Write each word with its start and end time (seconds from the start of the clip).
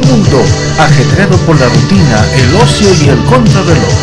Un 0.00 0.08
mundo 0.10 0.40
ajetreado 0.78 1.36
por 1.38 1.58
la 1.58 1.66
rutina, 1.66 2.24
el 2.36 2.54
ocio 2.54 2.88
y 3.04 3.08
el 3.08 3.18
contrarreloj. 3.24 3.94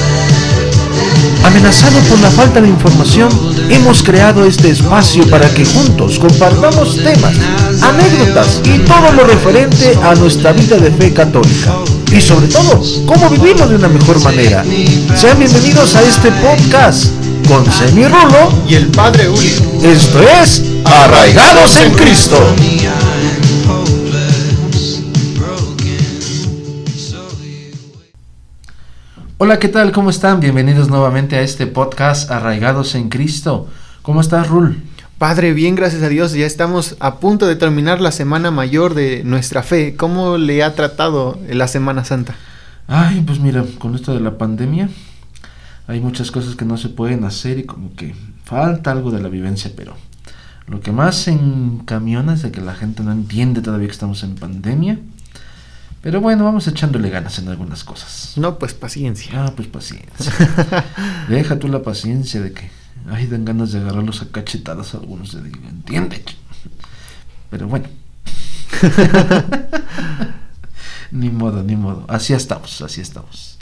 Amenazado 1.45 1.99
por 2.09 2.19
la 2.19 2.29
falta 2.31 2.59
de 2.59 2.67
información, 2.67 3.29
hemos 3.69 4.03
creado 4.03 4.43
este 4.43 4.71
espacio 4.71 5.25
para 5.29 5.47
que 5.53 5.63
juntos 5.63 6.19
compartamos 6.19 6.97
temas, 6.97 7.35
anécdotas 7.81 8.61
y 8.65 8.79
todo 8.79 9.13
lo 9.13 9.23
referente 9.25 9.97
a 10.03 10.15
nuestra 10.15 10.51
vida 10.51 10.77
de 10.77 10.91
fe 10.91 11.13
católica. 11.13 11.75
Y 12.11 12.19
sobre 12.19 12.47
todo, 12.47 12.81
cómo 13.05 13.29
vivimos 13.29 13.69
de 13.69 13.77
una 13.77 13.87
mejor 13.87 14.21
manera. 14.21 14.65
Sean 15.15 15.39
bienvenidos 15.39 15.95
a 15.95 16.01
este 16.01 16.29
podcast 16.31 17.05
con 17.47 17.71
Semi 17.71 18.05
Rulo 18.05 18.51
y 18.67 18.75
el 18.75 18.87
Padre 18.87 19.29
Uli. 19.29 19.55
Esto 19.81 20.19
es 20.41 20.61
Arraigados 20.83 21.77
en 21.77 21.93
Cristo. 21.93 22.37
Hola, 29.45 29.59
¿qué 29.59 29.67
tal? 29.67 29.91
¿Cómo 29.91 30.09
están? 30.09 30.39
Bienvenidos 30.39 30.89
nuevamente 30.89 31.35
a 31.35 31.41
este 31.41 31.67
podcast 31.67 32.31
Arraigados 32.31 32.95
en 32.95 33.09
Cristo. 33.09 33.67
¿Cómo 34.01 34.19
estás, 34.19 34.47
Rul? 34.47 34.81
Padre, 35.19 35.53
bien, 35.53 35.75
gracias 35.75 36.01
a 36.01 36.09
Dios. 36.09 36.33
Ya 36.33 36.47
estamos 36.47 36.95
a 36.99 37.19
punto 37.19 37.45
de 37.45 37.55
terminar 37.55 38.01
la 38.01 38.11
semana 38.11 38.49
mayor 38.49 38.95
de 38.95 39.23
nuestra 39.23 39.61
fe. 39.61 39.95
¿Cómo 39.95 40.39
le 40.39 40.63
ha 40.63 40.73
tratado 40.73 41.37
la 41.47 41.67
Semana 41.67 42.03
Santa? 42.03 42.33
Ay, 42.87 43.21
pues 43.21 43.39
mira, 43.39 43.63
con 43.77 43.93
esto 43.93 44.15
de 44.15 44.19
la 44.19 44.39
pandemia 44.39 44.89
hay 45.85 45.99
muchas 45.99 46.31
cosas 46.31 46.55
que 46.55 46.65
no 46.65 46.77
se 46.77 46.89
pueden 46.89 47.23
hacer 47.23 47.59
y 47.59 47.65
como 47.65 47.93
que 47.93 48.15
falta 48.45 48.89
algo 48.89 49.11
de 49.11 49.21
la 49.21 49.29
vivencia, 49.29 49.71
pero 49.77 49.95
lo 50.65 50.81
que 50.81 50.91
más 50.91 51.27
encamiona 51.27 52.33
es 52.33 52.41
de 52.41 52.49
que 52.49 52.61
la 52.61 52.73
gente 52.73 53.03
no 53.03 53.11
entiende 53.11 53.61
todavía 53.61 53.85
que 53.85 53.93
estamos 53.93 54.23
en 54.23 54.33
pandemia. 54.33 54.97
Pero 56.05 56.21
bueno, 56.21 56.43
vamos 56.43 56.67
echándole 56.67 57.09
ganas 57.09 57.39
en 57.39 57.47
algunas 57.47 57.83
cosas. 57.83 58.33
No, 58.35 58.59
pues 58.59 58.75
paciencia. 58.75 59.43
Ah, 59.43 59.53
pues 59.55 59.67
paciencia. 59.67 60.85
Deja 61.29 61.57
tú 61.57 61.67
la 61.67 61.81
paciencia 61.81 62.41
de 62.41 62.53
que 62.53 62.69
ay 63.09 63.25
dan 63.25 63.43
ganas 63.43 63.71
de 63.71 63.79
agarrarlos 63.79 64.21
a 64.21 64.27
cachetadas 64.27 64.93
a 64.93 64.99
algunos 64.99 65.33
de 65.33 65.41
digo, 65.41 65.67
entiende. 65.67 66.23
Pero 67.49 67.67
bueno. 67.67 67.87
ni 71.11 71.31
modo, 71.31 71.63
ni 71.63 71.75
modo. 71.75 72.05
Así 72.07 72.33
estamos, 72.33 72.83
así 72.83 73.01
estamos. 73.01 73.57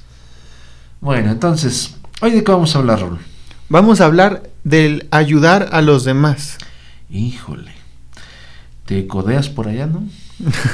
Bueno, 1.00 1.32
entonces, 1.32 1.96
¿hoy 2.20 2.32
de 2.32 2.44
qué 2.44 2.52
vamos 2.52 2.76
a 2.76 2.80
hablar, 2.80 3.00
Raúl? 3.00 3.20
Vamos 3.70 4.02
a 4.02 4.06
hablar 4.06 4.44
del 4.66 5.08
ayudar 5.12 5.70
a 5.72 5.82
los 5.82 6.04
demás. 6.04 6.58
Híjole. 7.10 7.72
Te 8.86 9.08
codeas 9.08 9.48
por 9.48 9.70
allá, 9.70 9.88
¿no? 9.88 10.04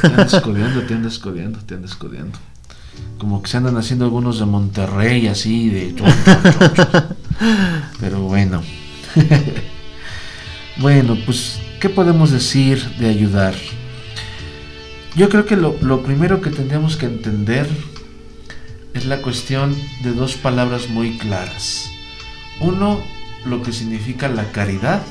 Te 0.01 0.07
andas 0.07 0.41
codeando, 0.41 0.81
te 0.83 0.93
andas 0.93 1.19
codeando, 1.19 1.59
te 1.59 1.75
andas 1.75 1.95
codeando. 1.95 2.37
Como 3.17 3.41
que 3.41 3.49
se 3.49 3.57
andan 3.57 3.77
haciendo 3.77 4.05
algunos 4.05 4.39
de 4.39 4.45
Monterrey, 4.45 5.27
así, 5.27 5.69
de... 5.69 5.95
Pero 7.99 8.21
bueno. 8.21 8.61
bueno, 10.77 11.17
pues, 11.25 11.59
¿qué 11.79 11.89
podemos 11.89 12.31
decir 12.31 12.83
de 12.97 13.09
ayudar? 13.09 13.53
Yo 15.15 15.29
creo 15.29 15.45
que 15.45 15.57
lo 15.57 16.03
primero 16.03 16.41
que 16.41 16.49
tendríamos 16.49 16.97
que 16.97 17.07
entender 17.07 17.67
es 18.93 19.05
la 19.05 19.21
cuestión 19.21 19.75
de 20.03 20.13
dos 20.13 20.35
palabras 20.35 20.89
muy 20.89 21.17
claras. 21.17 21.89
Uno, 22.59 23.01
lo 23.45 23.61
que 23.61 23.71
significa 23.71 24.27
la 24.27 24.51
caridad 24.51 25.01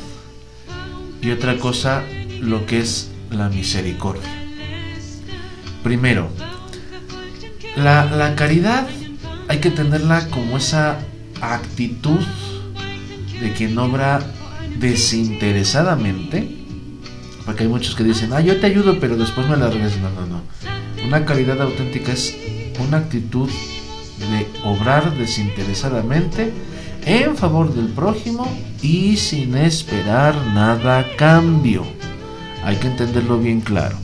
y 1.22 1.30
otra 1.30 1.56
cosa, 1.58 2.04
lo 2.40 2.66
que 2.66 2.80
es 2.80 3.10
la 3.30 3.48
misericordia. 3.48 4.47
Primero, 5.88 6.28
la, 7.74 8.34
caridad 8.36 8.86
hay 9.48 9.58
que 9.58 9.70
tenerla 9.70 10.28
como 10.28 10.58
esa 10.58 10.98
actitud 11.40 12.20
de 13.40 13.54
quien 13.54 13.78
obra 13.78 14.20
desinteresadamente, 14.78 16.46
porque 17.46 17.62
hay 17.62 17.70
muchos 17.70 17.94
que 17.94 18.04
dicen, 18.04 18.34
ah, 18.34 18.42
yo 18.42 18.60
te 18.60 18.66
ayudo, 18.66 19.00
pero 19.00 19.16
después 19.16 19.48
me 19.48 19.56
la 19.56 19.68
regreso. 19.70 19.96
No, 20.00 20.10
no, 20.10 20.26
no. 20.26 20.42
Una 21.06 21.24
caridad 21.24 21.58
auténtica 21.62 22.12
es 22.12 22.36
una 22.86 22.98
actitud 22.98 23.48
de 23.48 24.46
obrar 24.64 25.16
desinteresadamente 25.16 26.52
en 27.06 27.34
favor 27.34 27.72
del 27.72 27.86
prójimo 27.86 28.46
y 28.82 29.16
sin 29.16 29.56
esperar 29.56 30.36
nada 30.52 31.06
cambio. 31.16 31.86
Hay 32.62 32.76
que 32.76 32.88
entenderlo 32.88 33.38
bien 33.38 33.62
claro. 33.62 33.96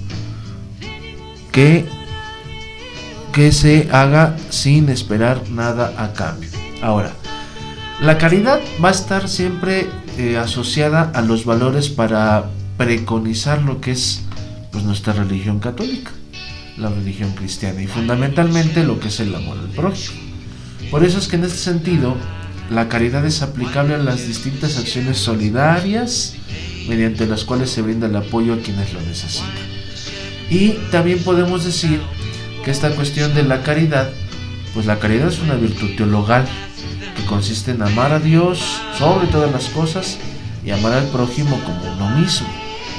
Que, 1.54 1.86
que 3.32 3.52
se 3.52 3.88
haga 3.90 4.36
sin 4.50 4.90
esperar 4.90 5.48
nada 5.48 5.94
a 5.96 6.12
cambio. 6.12 6.50
Ahora, 6.82 7.12
la 8.02 8.18
caridad 8.18 8.60
va 8.84 8.88
a 8.88 8.92
estar 8.92 9.28
siempre 9.28 9.86
eh, 10.18 10.36
asociada 10.36 11.10
a 11.14 11.22
los 11.22 11.44
valores 11.44 11.88
para 11.88 12.50
preconizar 12.76 13.62
lo 13.62 13.80
que 13.80 13.92
es 13.92 14.22
pues, 14.72 14.84
nuestra 14.84 15.12
religión 15.12 15.60
católica, 15.60 16.10
la 16.76 16.88
religión 16.88 17.32
cristiana 17.32 17.80
y 17.82 17.86
fundamentalmente 17.86 18.84
lo 18.84 18.98
que 18.98 19.08
es 19.08 19.20
el 19.20 19.34
amor 19.34 19.58
al 19.58 19.68
prójimo. 19.68 20.20
Por 20.90 21.04
eso 21.04 21.18
es 21.18 21.28
que 21.28 21.36
en 21.36 21.44
este 21.44 21.58
sentido 21.58 22.16
la 22.70 22.88
caridad 22.88 23.24
es 23.24 23.42
aplicable 23.42 23.94
a 23.94 23.98
las 23.98 24.26
distintas 24.26 24.76
acciones 24.76 25.18
solidarias 25.18 26.34
mediante 26.88 27.26
las 27.26 27.44
cuales 27.44 27.70
se 27.70 27.82
brinda 27.82 28.06
el 28.06 28.16
apoyo 28.16 28.54
a 28.54 28.58
quienes 28.58 28.92
lo 28.92 29.00
necesitan. 29.00 29.73
Y 30.50 30.70
también 30.90 31.22
podemos 31.22 31.64
decir 31.64 32.00
que 32.64 32.70
esta 32.70 32.90
cuestión 32.90 33.34
de 33.34 33.42
la 33.42 33.62
caridad, 33.62 34.10
pues 34.72 34.86
la 34.86 34.98
caridad 34.98 35.28
es 35.28 35.40
una 35.40 35.54
virtud 35.54 35.96
teologal 35.96 36.46
que 37.16 37.24
consiste 37.26 37.72
en 37.72 37.82
amar 37.82 38.12
a 38.12 38.20
Dios 38.20 38.80
sobre 38.98 39.26
todas 39.26 39.50
las 39.52 39.68
cosas 39.68 40.18
y 40.64 40.70
amar 40.70 40.92
al 40.92 41.06
prójimo 41.08 41.60
como 41.64 41.92
uno 41.92 42.18
mismo. 42.18 42.48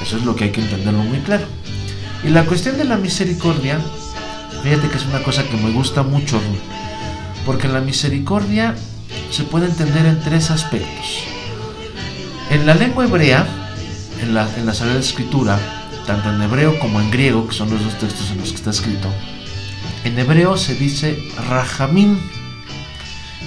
Eso 0.01 0.17
es 0.17 0.23
lo 0.23 0.35
que 0.35 0.45
hay 0.45 0.51
que 0.51 0.61
entenderlo 0.61 1.03
muy 1.03 1.19
claro. 1.19 1.45
Y 2.23 2.29
la 2.29 2.45
cuestión 2.45 2.77
de 2.77 2.85
la 2.85 2.97
misericordia, 2.97 3.79
fíjate 4.63 4.89
que 4.89 4.97
es 4.97 5.05
una 5.05 5.23
cosa 5.23 5.43
que 5.43 5.57
me 5.57 5.71
gusta 5.71 6.03
mucho, 6.03 6.39
porque 7.45 7.67
la 7.67 7.81
misericordia 7.81 8.75
se 9.31 9.43
puede 9.43 9.67
entender 9.67 10.05
en 10.05 10.19
tres 10.21 10.51
aspectos. 10.51 11.23
En 12.49 12.65
la 12.65 12.75
lengua 12.75 13.05
hebrea, 13.05 13.45
en 14.21 14.33
la, 14.33 14.47
en 14.57 14.65
la 14.65 14.73
Sagrada 14.73 14.99
Escritura, 14.99 15.59
tanto 16.05 16.33
en 16.33 16.41
hebreo 16.41 16.77
como 16.79 17.01
en 17.01 17.11
griego, 17.11 17.47
que 17.47 17.53
son 17.53 17.69
los 17.69 17.83
dos 17.83 17.97
textos 17.99 18.31
en 18.31 18.39
los 18.39 18.49
que 18.49 18.55
está 18.55 18.69
escrito, 18.69 19.09
en 20.03 20.17
hebreo 20.19 20.57
se 20.57 20.75
dice 20.75 21.17
rahamim 21.49 22.17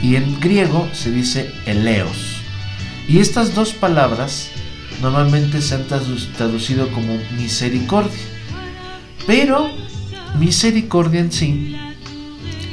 y 0.03 0.17
en 0.17 0.39
griego 0.41 0.89
se 0.93 1.11
dice 1.11 1.53
eleos. 1.67 2.43
Y 3.09 3.21
estas 3.21 3.55
dos 3.55 3.73
palabras 3.73 4.51
normalmente 5.01 5.63
se 5.63 5.77
han 5.77 5.85
traducido 5.85 6.89
como 6.91 7.17
misericordia. 7.37 8.19
Pero 9.27 9.71
misericordia 10.39 11.21
en 11.21 11.33
sí, 11.33 11.77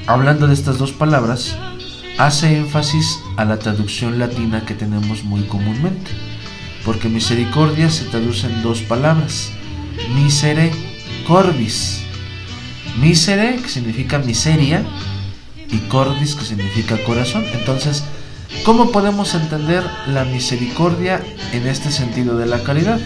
hablando 0.08 0.48
de 0.48 0.54
estas 0.54 0.78
dos 0.78 0.92
palabras, 0.92 1.56
hace 2.18 2.58
énfasis 2.58 3.20
a 3.38 3.46
la 3.46 3.60
traducción 3.60 4.20
latina 4.20 4.66
que 4.66 4.74
tenemos 4.74 5.24
muy 5.24 5.44
comúnmente, 5.44 6.12
porque 6.84 7.10
misericordia 7.10 7.90
se 7.90 8.06
traduce 8.06 8.48
en 8.48 8.62
dos 8.62 8.82
palabras, 8.82 9.52
misere 10.14 10.72
cordis. 11.28 12.02
Misere, 13.00 13.58
que 13.58 13.70
significa 13.70 14.20
miseria, 14.20 14.84
y 15.70 15.78
cordis, 15.90 16.36
que 16.36 16.46
significa 16.46 17.04
corazón. 17.04 17.46
Entonces, 17.54 18.04
¿cómo 18.64 18.92
podemos 18.92 19.34
entender 19.34 19.84
la 20.08 20.24
misericordia 20.26 21.22
en 21.52 21.68
este 21.68 21.92
sentido 21.92 22.38
de 22.38 22.46
la 22.46 22.64
caridad? 22.64 23.00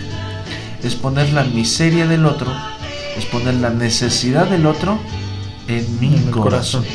Es 0.84 0.96
poner 0.96 1.34
la 1.34 1.44
miseria 1.44 2.08
del 2.08 2.26
otro, 2.26 2.54
es 3.18 3.26
poner 3.26 3.56
la 3.56 3.70
necesidad 3.70 4.48
del 4.48 4.66
otro 4.66 5.00
en 5.68 6.00
mi 6.00 6.16
corazón. 6.32 6.86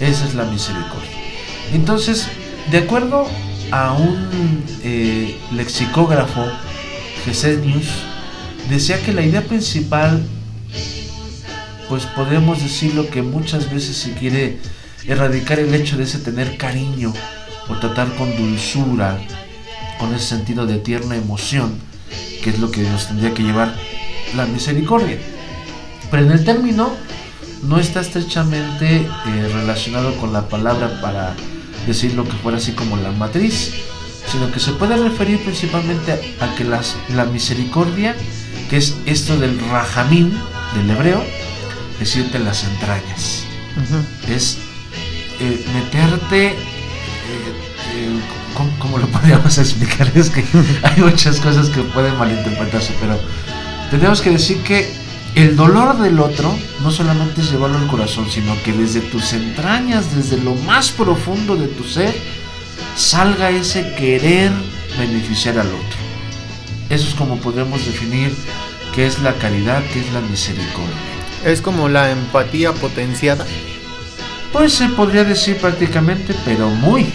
Esa 0.00 0.26
es 0.26 0.34
la 0.34 0.44
misericordia. 0.44 1.10
Entonces, 1.72 2.28
de 2.70 2.78
acuerdo 2.78 3.26
a 3.70 3.92
un 3.92 4.64
eh, 4.82 5.38
lexicógrafo, 5.52 6.44
Gesenius, 7.24 7.88
decía 8.68 9.00
que 9.02 9.12
la 9.12 9.22
idea 9.22 9.42
principal, 9.42 10.22
pues 11.88 12.04
podemos 12.06 12.62
decirlo 12.62 13.08
que 13.08 13.22
muchas 13.22 13.70
veces 13.72 13.96
se 13.96 14.12
quiere 14.12 14.58
erradicar 15.06 15.58
el 15.58 15.74
hecho 15.74 15.96
de 15.96 16.04
ese 16.04 16.18
tener 16.18 16.56
cariño 16.56 17.12
o 17.68 17.76
tratar 17.76 18.14
con 18.16 18.34
dulzura, 18.36 19.18
con 19.98 20.14
ese 20.14 20.26
sentido 20.26 20.66
de 20.66 20.78
tierna 20.78 21.16
emoción, 21.16 21.78
que 22.42 22.50
es 22.50 22.58
lo 22.58 22.70
que 22.70 22.82
nos 22.82 23.08
tendría 23.08 23.34
que 23.34 23.42
llevar 23.42 23.74
la 24.36 24.46
misericordia. 24.46 25.18
Pero 26.10 26.24
en 26.26 26.32
el 26.32 26.44
término 26.44 26.92
no 27.62 27.78
está 27.78 28.00
estrechamente 28.00 28.96
eh, 28.96 29.50
relacionado 29.52 30.14
con 30.16 30.32
la 30.32 30.48
palabra 30.48 31.00
para 31.00 31.34
decir 31.86 32.14
lo 32.14 32.24
que 32.24 32.32
fuera 32.32 32.58
así 32.58 32.72
como 32.72 32.96
la 32.96 33.12
matriz, 33.12 33.72
sino 34.30 34.50
que 34.50 34.60
se 34.60 34.72
puede 34.72 34.96
referir 34.96 35.42
principalmente 35.42 36.36
a, 36.40 36.54
que 36.54 36.64
las, 36.64 36.96
la 37.14 37.24
misericordia, 37.24 38.14
que 38.68 38.76
es 38.76 38.96
esto 39.06 39.38
del 39.38 39.58
rajamín 39.70 40.32
del 40.74 40.90
hebreo, 40.90 41.24
irte 42.14 42.36
en 42.36 42.44
las 42.44 42.64
entrañas. 42.64 43.44
Es 44.28 44.58
eh, 45.40 45.64
meterte... 45.72 46.48
Eh, 46.48 46.54
eh, 47.94 48.20
¿cómo, 48.78 48.98
lo 48.98 49.06
podríamos 49.12 49.56
explicar? 49.58 50.10
Es 50.14 50.30
que 50.30 50.44
hay 50.82 51.00
muchas 51.00 51.40
cosas 51.40 51.70
que 51.70 51.80
pueden 51.82 52.16
malinterpretarse, 52.18 52.94
pero 53.00 53.18
tenemos 53.90 54.20
que 54.20 54.30
decir 54.30 54.58
que 54.58 54.92
el 55.34 55.56
dolor 55.56 55.98
del 55.98 56.20
otro 56.20 56.56
no 56.82 56.90
solamente 56.90 57.40
es 57.40 57.50
llevarlo 57.50 57.78
al 57.78 57.86
corazón, 57.88 58.30
sino 58.30 58.54
que 58.62 58.72
desde 58.72 59.00
tus 59.00 59.32
entrañas, 59.32 60.14
desde 60.14 60.36
lo 60.36 60.54
más 60.54 60.90
profundo 60.90 61.56
de 61.56 61.66
tu 61.68 61.84
ser, 61.84 62.14
salga 62.96 63.50
ese 63.50 63.94
querer 63.96 64.52
beneficiar 64.98 65.58
al 65.58 65.68
otro. 65.68 66.03
Eso 66.90 67.08
es 67.08 67.14
como 67.14 67.38
podemos 67.38 67.84
definir 67.86 68.34
qué 68.94 69.06
es 69.06 69.20
la 69.20 69.34
caridad, 69.34 69.82
qué 69.92 70.00
es 70.00 70.12
la 70.12 70.20
misericordia. 70.20 70.94
Es 71.44 71.60
como 71.60 71.88
la 71.88 72.10
empatía 72.10 72.72
potenciada. 72.72 73.46
Pues 74.52 74.74
se 74.74 74.88
podría 74.90 75.24
decir 75.24 75.56
prácticamente, 75.56 76.34
pero 76.44 76.70
muy, 76.70 77.06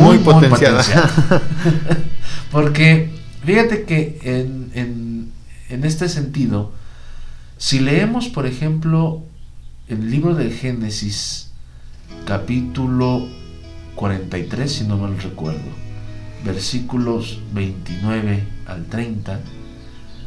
muy, 0.00 0.18
potenciada. 0.18 0.82
Porque 2.50 3.10
fíjate 3.44 3.84
que 3.84 4.18
en, 4.22 4.70
en, 4.74 5.32
en 5.68 5.84
este 5.84 6.08
sentido, 6.08 6.72
si 7.58 7.78
leemos, 7.78 8.28
por 8.28 8.46
ejemplo, 8.46 9.22
el 9.88 10.10
libro 10.10 10.34
de 10.34 10.50
Génesis, 10.50 11.52
capítulo 12.24 13.28
43, 13.94 14.72
si 14.72 14.84
no 14.84 14.96
mal 14.96 15.16
recuerdo, 15.20 15.60
versículos 16.44 17.40
29 17.52 18.59
al 18.70 18.86
30, 18.86 19.40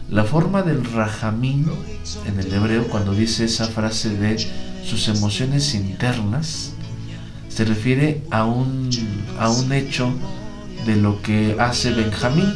la 0.10 0.24
forma 0.26 0.62
del 0.62 0.84
rajamín 0.86 1.66
en 2.28 2.40
el 2.40 2.54
hebreo, 2.54 2.88
cuando 2.88 3.14
dice 3.14 3.46
esa 3.46 3.66
frase 3.68 4.10
de 4.10 4.38
sus 4.84 5.08
emociones 5.08 5.74
internas, 5.74 6.74
se 7.48 7.66
refiere 7.66 8.22
a 8.30 8.46
un, 8.46 8.90
a 9.40 9.50
un 9.50 9.72
hecho 9.72 10.14
de 10.86 10.98
lo 10.98 11.22
que 11.22 11.56
hace 11.60 11.92
Benjamín. 11.92 12.54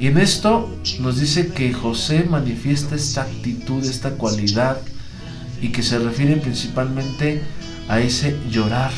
Y 0.00 0.08
en 0.08 0.18
esto 0.18 0.74
nos 1.00 1.20
dice 1.20 1.48
que 1.48 1.72
José 1.72 2.24
manifiesta 2.24 2.96
esta 2.96 3.22
actitud, 3.22 3.84
esta 3.84 4.10
cualidad, 4.12 4.78
y 5.60 5.68
que 5.68 5.82
se 5.82 5.98
refiere 5.98 6.36
principalmente 6.36 7.40
a 7.88 8.00
ese 8.00 8.36
llorar, 8.50 8.92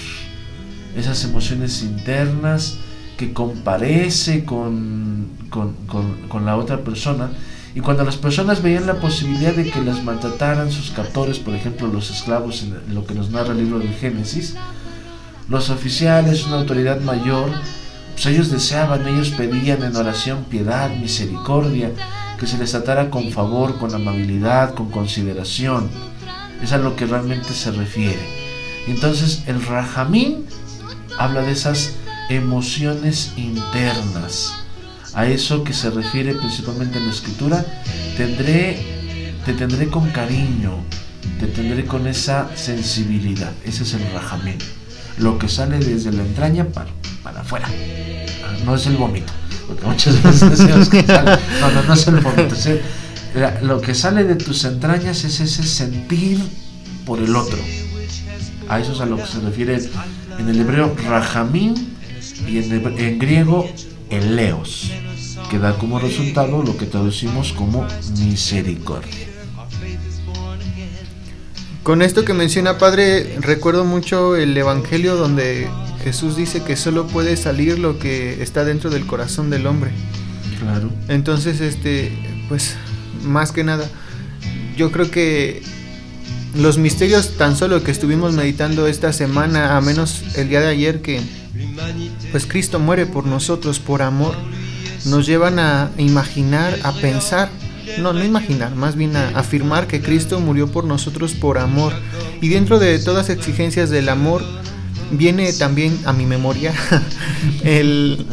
esas 0.96 1.22
emociones 1.24 1.82
internas 1.82 2.78
que 3.16 3.32
comparece 3.32 4.44
con, 4.44 5.28
con, 5.50 6.44
la 6.44 6.56
otra 6.56 6.78
persona. 6.78 7.30
Y 7.74 7.80
cuando 7.80 8.04
las 8.04 8.16
personas 8.16 8.62
veían 8.62 8.86
la 8.86 9.00
posibilidad 9.00 9.52
de 9.52 9.70
que 9.70 9.82
las 9.82 10.02
maltrataran 10.04 10.70
sus 10.70 10.90
captores, 10.90 11.38
por 11.38 11.54
ejemplo 11.54 11.88
los 11.88 12.10
esclavos, 12.10 12.62
en 12.62 12.94
lo 12.94 13.06
que 13.06 13.14
nos 13.14 13.30
narra 13.30 13.52
el 13.52 13.58
libro 13.58 13.78
del 13.78 13.94
Génesis, 13.94 14.54
los 15.48 15.70
oficiales, 15.70 16.46
una 16.46 16.58
autoridad 16.58 17.00
mayor, 17.00 17.50
pues 18.12 18.26
ellos 18.26 18.50
deseaban, 18.50 19.06
ellos 19.06 19.30
pedían 19.30 19.82
en 19.82 19.96
oración 19.96 20.44
piedad, 20.44 20.90
misericordia, 20.96 21.90
que 22.38 22.46
se 22.46 22.58
les 22.58 22.70
tratara 22.70 23.10
con 23.10 23.30
favor, 23.30 23.76
con 23.78 23.94
amabilidad, 23.94 24.74
con 24.74 24.90
consideración. 24.90 25.88
Es 26.62 26.72
a 26.72 26.78
lo 26.78 26.96
que 26.96 27.06
realmente 27.06 27.52
se 27.52 27.72
refiere. 27.72 28.44
Entonces 28.86 29.42
el 29.46 29.64
Rajamín 29.64 30.46
habla 31.18 31.42
de 31.42 31.52
esas 31.52 31.94
emociones 32.30 33.32
internas. 33.36 34.54
A 35.14 35.26
eso 35.26 35.62
que 35.62 35.72
se 35.72 35.90
refiere 35.90 36.34
principalmente 36.34 36.98
en 36.98 37.06
la 37.06 37.12
escritura, 37.12 37.64
tendré, 38.16 39.34
te 39.44 39.52
tendré 39.52 39.88
con 39.88 40.10
cariño, 40.10 40.78
te 41.38 41.46
tendré 41.46 41.84
con 41.84 42.06
esa 42.06 42.50
sensibilidad. 42.56 43.52
Ese 43.64 43.84
es 43.84 43.94
el 43.94 44.10
Rajamín. 44.12 44.58
Lo 45.18 45.38
que 45.38 45.48
sale 45.48 45.78
desde 45.78 46.10
la 46.10 46.22
entraña 46.22 46.64
para 46.64 46.90
para 47.24 47.40
afuera. 47.40 47.66
No 48.64 48.76
es 48.76 48.86
el 48.86 48.96
vómito. 48.96 49.32
Muchas 49.84 50.22
veces 50.22 50.88
que. 50.90 51.02
No, 51.02 51.70
no, 51.72 51.82
no 51.82 51.94
es 51.94 52.06
el 52.06 52.16
vómito. 52.20 52.54
lo 53.62 53.80
que 53.80 53.94
sale 53.94 54.22
de 54.22 54.36
tus 54.36 54.64
entrañas 54.64 55.24
es 55.24 55.40
ese 55.40 55.64
sentir 55.64 56.38
por 57.04 57.18
el 57.18 57.34
otro. 57.34 57.58
A 58.68 58.78
eso 58.78 58.92
es 58.92 59.00
a 59.00 59.06
lo 59.06 59.16
que 59.16 59.26
se 59.26 59.40
refiere 59.40 59.80
en 60.38 60.48
el 60.48 60.60
hebreo 60.60 60.94
rajamín 61.08 61.93
y 62.46 62.58
en, 62.58 62.98
en 62.98 63.18
griego 63.18 63.68
eleos, 64.10 64.90
que 65.50 65.58
da 65.58 65.76
como 65.78 65.98
resultado 65.98 66.62
lo 66.62 66.76
que 66.76 66.86
traducimos 66.86 67.52
como 67.52 67.86
misericordia. 68.18 69.28
Con 71.82 72.00
esto 72.00 72.24
que 72.24 72.32
menciona 72.32 72.78
Padre, 72.78 73.36
recuerdo 73.40 73.84
mucho 73.84 74.36
el 74.36 74.56
Evangelio 74.56 75.16
donde 75.16 75.68
Jesús 76.02 76.34
dice 76.34 76.62
que 76.64 76.76
solo 76.76 77.06
puede 77.06 77.36
salir 77.36 77.78
lo 77.78 77.98
que 77.98 78.42
está 78.42 78.64
dentro 78.64 78.88
del 78.88 79.06
corazón 79.06 79.50
del 79.50 79.66
hombre. 79.66 79.90
Claro. 80.60 80.90
Entonces, 81.08 81.60
este, 81.60 82.10
pues, 82.48 82.76
más 83.22 83.52
que 83.52 83.64
nada, 83.64 83.86
yo 84.78 84.92
creo 84.92 85.10
que 85.10 85.62
los 86.54 86.78
misterios 86.78 87.36
tan 87.36 87.56
solo 87.56 87.82
que 87.82 87.90
estuvimos 87.90 88.32
meditando 88.32 88.86
esta 88.86 89.12
semana, 89.12 89.76
a 89.76 89.80
menos 89.80 90.22
el 90.36 90.48
día 90.48 90.60
de 90.60 90.68
ayer, 90.68 91.02
que 91.02 91.20
pues 92.30 92.46
Cristo 92.46 92.78
muere 92.78 93.06
por 93.06 93.26
nosotros, 93.26 93.80
por 93.80 94.02
amor, 94.02 94.34
nos 95.06 95.26
llevan 95.26 95.58
a 95.58 95.90
imaginar, 95.98 96.78
a 96.82 96.92
pensar, 96.92 97.50
no, 97.98 98.12
no 98.12 98.24
imaginar, 98.24 98.74
más 98.74 98.96
bien 98.96 99.16
a 99.16 99.28
afirmar 99.30 99.86
que 99.86 100.00
Cristo 100.00 100.40
murió 100.40 100.68
por 100.68 100.84
nosotros 100.84 101.32
por 101.32 101.58
amor. 101.58 101.92
Y 102.40 102.48
dentro 102.48 102.78
de 102.78 102.98
todas 102.98 103.28
las 103.28 103.36
exigencias 103.36 103.90
del 103.90 104.08
amor, 104.08 104.42
viene 105.10 105.52
también 105.52 105.98
a 106.04 106.12
mi 106.12 106.26
memoria 106.26 106.72
el 107.62 108.26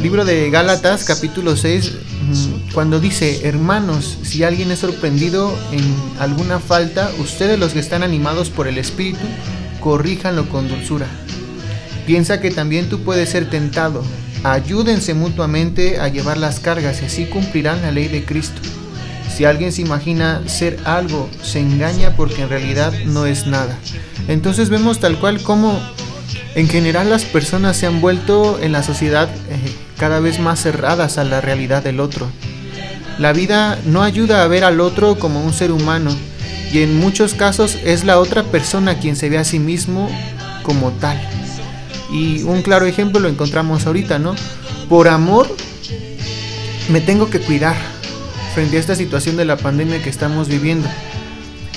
libro 0.00 0.24
de 0.24 0.50
Gálatas 0.50 1.04
capítulo 1.04 1.56
6 1.56 1.92
mm, 1.92 2.72
cuando 2.72 3.00
dice, 3.00 3.46
hermanos, 3.46 4.18
si 4.22 4.44
alguien 4.44 4.70
es 4.70 4.80
sorprendido 4.80 5.54
en 5.72 5.82
alguna 6.18 6.58
falta, 6.60 7.10
ustedes 7.18 7.58
los 7.58 7.72
que 7.72 7.78
están 7.78 8.02
animados 8.02 8.50
por 8.50 8.66
el 8.66 8.78
Espíritu, 8.78 9.24
corríjanlo 9.80 10.48
con 10.48 10.68
dulzura. 10.68 11.06
Piensa 12.06 12.40
que 12.40 12.50
también 12.50 12.88
tú 12.88 13.00
puedes 13.00 13.30
ser 13.30 13.48
tentado. 13.48 14.02
Ayúdense 14.42 15.14
mutuamente 15.14 15.98
a 15.98 16.08
llevar 16.08 16.36
las 16.36 16.60
cargas 16.60 17.00
y 17.00 17.06
así 17.06 17.24
cumplirán 17.26 17.80
la 17.80 17.90
ley 17.90 18.08
de 18.08 18.24
Cristo. 18.24 18.60
Si 19.34 19.44
alguien 19.44 19.72
se 19.72 19.82
imagina 19.82 20.42
ser 20.46 20.78
algo, 20.84 21.28
se 21.42 21.60
engaña 21.60 22.14
porque 22.14 22.42
en 22.42 22.50
realidad 22.50 22.92
no 23.06 23.26
es 23.26 23.46
nada. 23.46 23.78
Entonces 24.28 24.68
vemos 24.68 25.00
tal 25.00 25.18
cual 25.18 25.42
como 25.42 25.80
en 26.54 26.68
general 26.68 27.10
las 27.10 27.24
personas 27.24 27.76
se 27.76 27.86
han 27.86 28.00
vuelto 28.00 28.58
en 28.60 28.72
la 28.72 28.82
sociedad 28.82 29.28
eh, 29.28 29.74
cada 29.98 30.20
vez 30.20 30.38
más 30.38 30.62
cerradas 30.62 31.18
a 31.18 31.24
la 31.24 31.40
realidad 31.40 31.82
del 31.82 32.00
otro. 32.00 32.28
La 33.18 33.32
vida 33.32 33.78
no 33.84 34.02
ayuda 34.02 34.42
a 34.42 34.48
ver 34.48 34.64
al 34.64 34.80
otro 34.80 35.18
como 35.18 35.44
un 35.44 35.52
ser 35.52 35.72
humano 35.72 36.14
y 36.72 36.82
en 36.82 36.98
muchos 36.98 37.34
casos 37.34 37.78
es 37.84 38.04
la 38.04 38.18
otra 38.18 38.42
persona 38.44 38.98
quien 38.98 39.16
se 39.16 39.28
ve 39.28 39.38
a 39.38 39.44
sí 39.44 39.58
mismo 39.58 40.08
como 40.62 40.90
tal. 40.92 41.20
Y 42.12 42.42
un 42.42 42.62
claro 42.62 42.86
ejemplo 42.86 43.20
lo 43.20 43.28
encontramos 43.28 43.86
ahorita, 43.86 44.18
¿no? 44.18 44.34
Por 44.88 45.08
amor 45.08 45.54
me 46.88 47.00
tengo 47.00 47.30
que 47.30 47.40
cuidar 47.40 47.76
frente 48.54 48.76
a 48.76 48.80
esta 48.80 48.94
situación 48.94 49.36
de 49.36 49.44
la 49.44 49.56
pandemia 49.56 50.02
que 50.02 50.10
estamos 50.10 50.48
viviendo. 50.48 50.88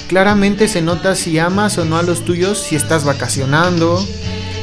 Claramente 0.07 0.67
se 0.67 0.81
nota 0.81 1.15
si 1.15 1.37
amas 1.37 1.77
o 1.77 1.85
no 1.85 1.97
a 1.97 2.03
los 2.03 2.23
tuyos, 2.23 2.59
si 2.59 2.75
estás 2.75 3.03
vacacionando, 3.03 4.05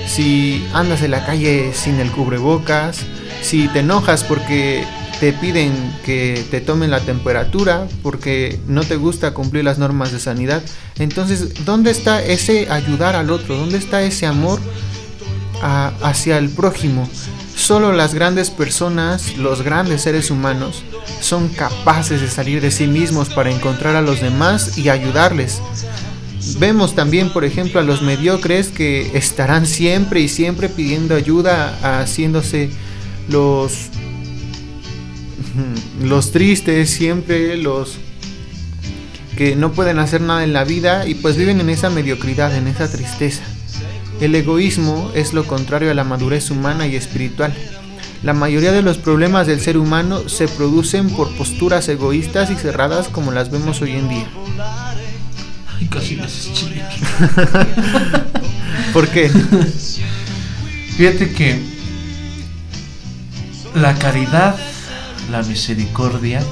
si 0.06 0.66
andas 0.72 1.02
en 1.02 1.10
la 1.10 1.24
calle 1.24 1.72
sin 1.74 2.00
el 2.00 2.10
cubrebocas, 2.10 3.00
si 3.42 3.68
te 3.68 3.80
enojas 3.80 4.24
porque 4.24 4.84
te 5.20 5.32
piden 5.32 5.72
que 6.04 6.44
te 6.50 6.60
tomen 6.60 6.90
la 6.90 7.00
temperatura 7.00 7.86
porque 8.02 8.60
no 8.66 8.82
te 8.82 8.96
gusta 8.96 9.32
cumplir 9.32 9.64
las 9.64 9.78
normas 9.78 10.12
de 10.12 10.18
sanidad. 10.18 10.62
Entonces, 10.98 11.64
¿dónde 11.64 11.90
está 11.90 12.22
ese 12.22 12.70
ayudar 12.70 13.16
al 13.16 13.30
otro? 13.30 13.56
¿Dónde 13.56 13.78
está 13.78 14.02
ese 14.02 14.26
amor 14.26 14.60
hacia 15.62 16.38
el 16.38 16.50
prójimo? 16.50 17.08
Solo 17.56 17.92
las 17.92 18.14
grandes 18.14 18.50
personas, 18.50 19.36
los 19.36 19.62
grandes 19.62 20.02
seres 20.02 20.30
humanos, 20.30 20.82
son 21.20 21.48
capaces 21.48 22.20
de 22.20 22.28
salir 22.28 22.60
de 22.60 22.70
sí 22.70 22.86
mismos 22.86 23.28
para 23.30 23.50
encontrar 23.50 23.96
a 23.96 24.02
los 24.02 24.20
demás 24.20 24.76
y 24.76 24.88
ayudarles. 24.88 25.62
Vemos 26.58 26.94
también, 26.94 27.30
por 27.30 27.44
ejemplo, 27.44 27.80
a 27.80 27.82
los 27.82 28.02
mediocres 28.02 28.68
que 28.68 29.16
estarán 29.16 29.66
siempre 29.66 30.20
y 30.20 30.28
siempre 30.28 30.68
pidiendo 30.68 31.14
ayuda, 31.14 32.00
haciéndose 32.00 32.70
los 33.28 33.88
los 36.02 36.32
tristes, 36.32 36.90
siempre 36.90 37.56
los 37.56 37.98
que 39.36 39.56
no 39.56 39.72
pueden 39.72 39.98
hacer 39.98 40.20
nada 40.20 40.44
en 40.44 40.52
la 40.52 40.64
vida 40.64 41.08
y 41.08 41.14
pues 41.14 41.36
viven 41.36 41.60
en 41.60 41.70
esa 41.70 41.90
mediocridad, 41.90 42.54
en 42.56 42.68
esa 42.68 42.90
tristeza. 42.90 43.42
El 44.20 44.34
egoísmo 44.34 45.10
es 45.14 45.32
lo 45.32 45.44
contrario 45.46 45.90
a 45.90 45.94
la 45.94 46.04
madurez 46.04 46.50
humana 46.50 46.86
y 46.86 46.94
espiritual. 46.94 47.52
La 48.22 48.32
mayoría 48.32 48.72
de 48.72 48.82
los 48.82 48.96
problemas 48.96 49.46
del 49.46 49.60
ser 49.60 49.76
humano 49.76 50.28
se 50.28 50.46
producen 50.46 51.10
por 51.10 51.34
posturas 51.36 51.88
egoístas 51.88 52.50
y 52.50 52.54
cerradas 52.54 53.08
como 53.08 53.32
las 53.32 53.50
vemos 53.50 53.82
hoy 53.82 53.92
en 53.92 54.08
día. 54.08 54.28
Casi 55.94 56.18
chillar. 56.52 56.92
¿Por 58.92 59.08
qué? 59.08 59.30
Fíjate 60.96 61.32
que 61.32 61.60
la 63.74 63.94
caridad, 63.94 64.56
la 65.30 65.42
misericordia, 65.42 66.42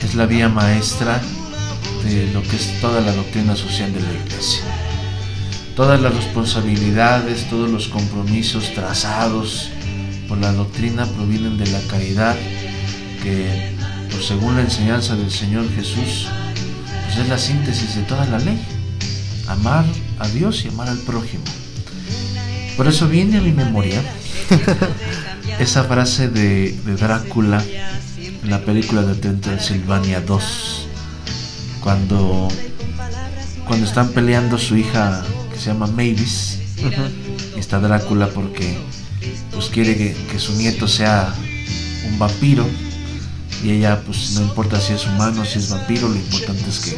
es 0.00 0.14
la 0.14 0.26
vía 0.26 0.48
maestra 0.48 1.20
de 2.04 2.32
lo 2.32 2.42
que 2.42 2.56
es 2.56 2.80
toda 2.80 3.00
la 3.00 3.12
doctrina 3.12 3.56
social 3.56 3.92
de 3.92 4.00
la 4.00 4.12
iglesia. 4.12 4.62
Todas 5.76 6.00
las 6.00 6.14
responsabilidades, 6.14 7.48
todos 7.48 7.70
los 7.70 7.88
compromisos 7.88 8.72
trazados 8.74 9.70
por 10.28 10.38
la 10.38 10.52
doctrina 10.52 11.06
provienen 11.06 11.56
de 11.56 11.70
la 11.70 11.80
caridad 11.82 12.36
que, 13.22 13.74
pues, 14.10 14.26
según 14.26 14.56
la 14.56 14.62
enseñanza 14.62 15.16
del 15.16 15.30
Señor 15.30 15.64
Jesús, 15.74 16.28
pues 17.10 17.22
es 17.22 17.28
la 17.28 17.38
síntesis 17.38 17.96
de 17.96 18.02
toda 18.02 18.24
la 18.26 18.38
ley. 18.38 18.56
Amar 19.48 19.84
a 20.20 20.28
Dios 20.28 20.64
y 20.64 20.68
amar 20.68 20.88
al 20.88 20.98
prójimo. 20.98 21.42
Por 22.76 22.86
eso 22.86 23.08
viene 23.08 23.38
a 23.38 23.40
mi 23.40 23.50
memoria 23.50 24.00
esa 25.58 25.82
frase 25.84 26.28
de, 26.28 26.72
Drácula 26.96 27.64
en 28.16 28.48
la 28.48 28.60
película 28.60 29.02
de 29.02 29.16
Transilvania 29.16 30.20
2, 30.20 30.86
cuando, 31.82 32.46
cuando 33.66 33.86
están 33.86 34.10
peleando 34.10 34.56
su 34.56 34.76
hija 34.76 35.24
que 35.52 35.58
se 35.58 35.66
llama 35.66 35.88
Mavis, 35.88 36.60
y 37.56 37.58
está 37.58 37.80
Drácula 37.80 38.28
porque 38.28 38.78
pues 39.52 39.66
quiere 39.66 39.96
que 39.96 40.38
su 40.38 40.52
nieto 40.52 40.86
sea 40.86 41.34
un 42.08 42.20
vampiro 42.20 42.64
y 43.62 43.70
ella 43.72 44.00
pues 44.06 44.32
no 44.32 44.42
importa 44.42 44.80
si 44.80 44.92
es 44.94 45.06
humano, 45.06 45.44
si 45.44 45.58
es 45.58 45.70
vampiro, 45.70 46.08
lo 46.08 46.16
importante 46.16 46.64
es 46.68 46.78
que, 46.80 46.96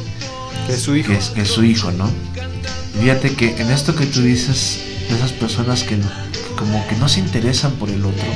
Que 0.66 0.74
es 0.74 0.82
su 0.82 0.94
hijo. 0.96 1.08
que 1.08 1.18
es, 1.18 1.28
que 1.30 1.42
es 1.42 1.48
su 1.48 1.64
hijo, 1.64 1.90
¿no? 1.92 2.08
Y 2.98 3.02
fíjate 3.04 3.34
que 3.34 3.56
en 3.60 3.70
esto 3.70 3.94
que 3.94 4.06
tú 4.06 4.20
dices, 4.22 4.78
de 5.08 5.16
esas 5.16 5.32
personas 5.32 5.82
que, 5.82 5.96
que 5.96 6.54
como 6.56 6.86
que 6.88 6.96
no 6.96 7.08
se 7.08 7.20
interesan 7.20 7.72
por 7.72 7.88
el 7.90 8.04
otro, 8.04 8.26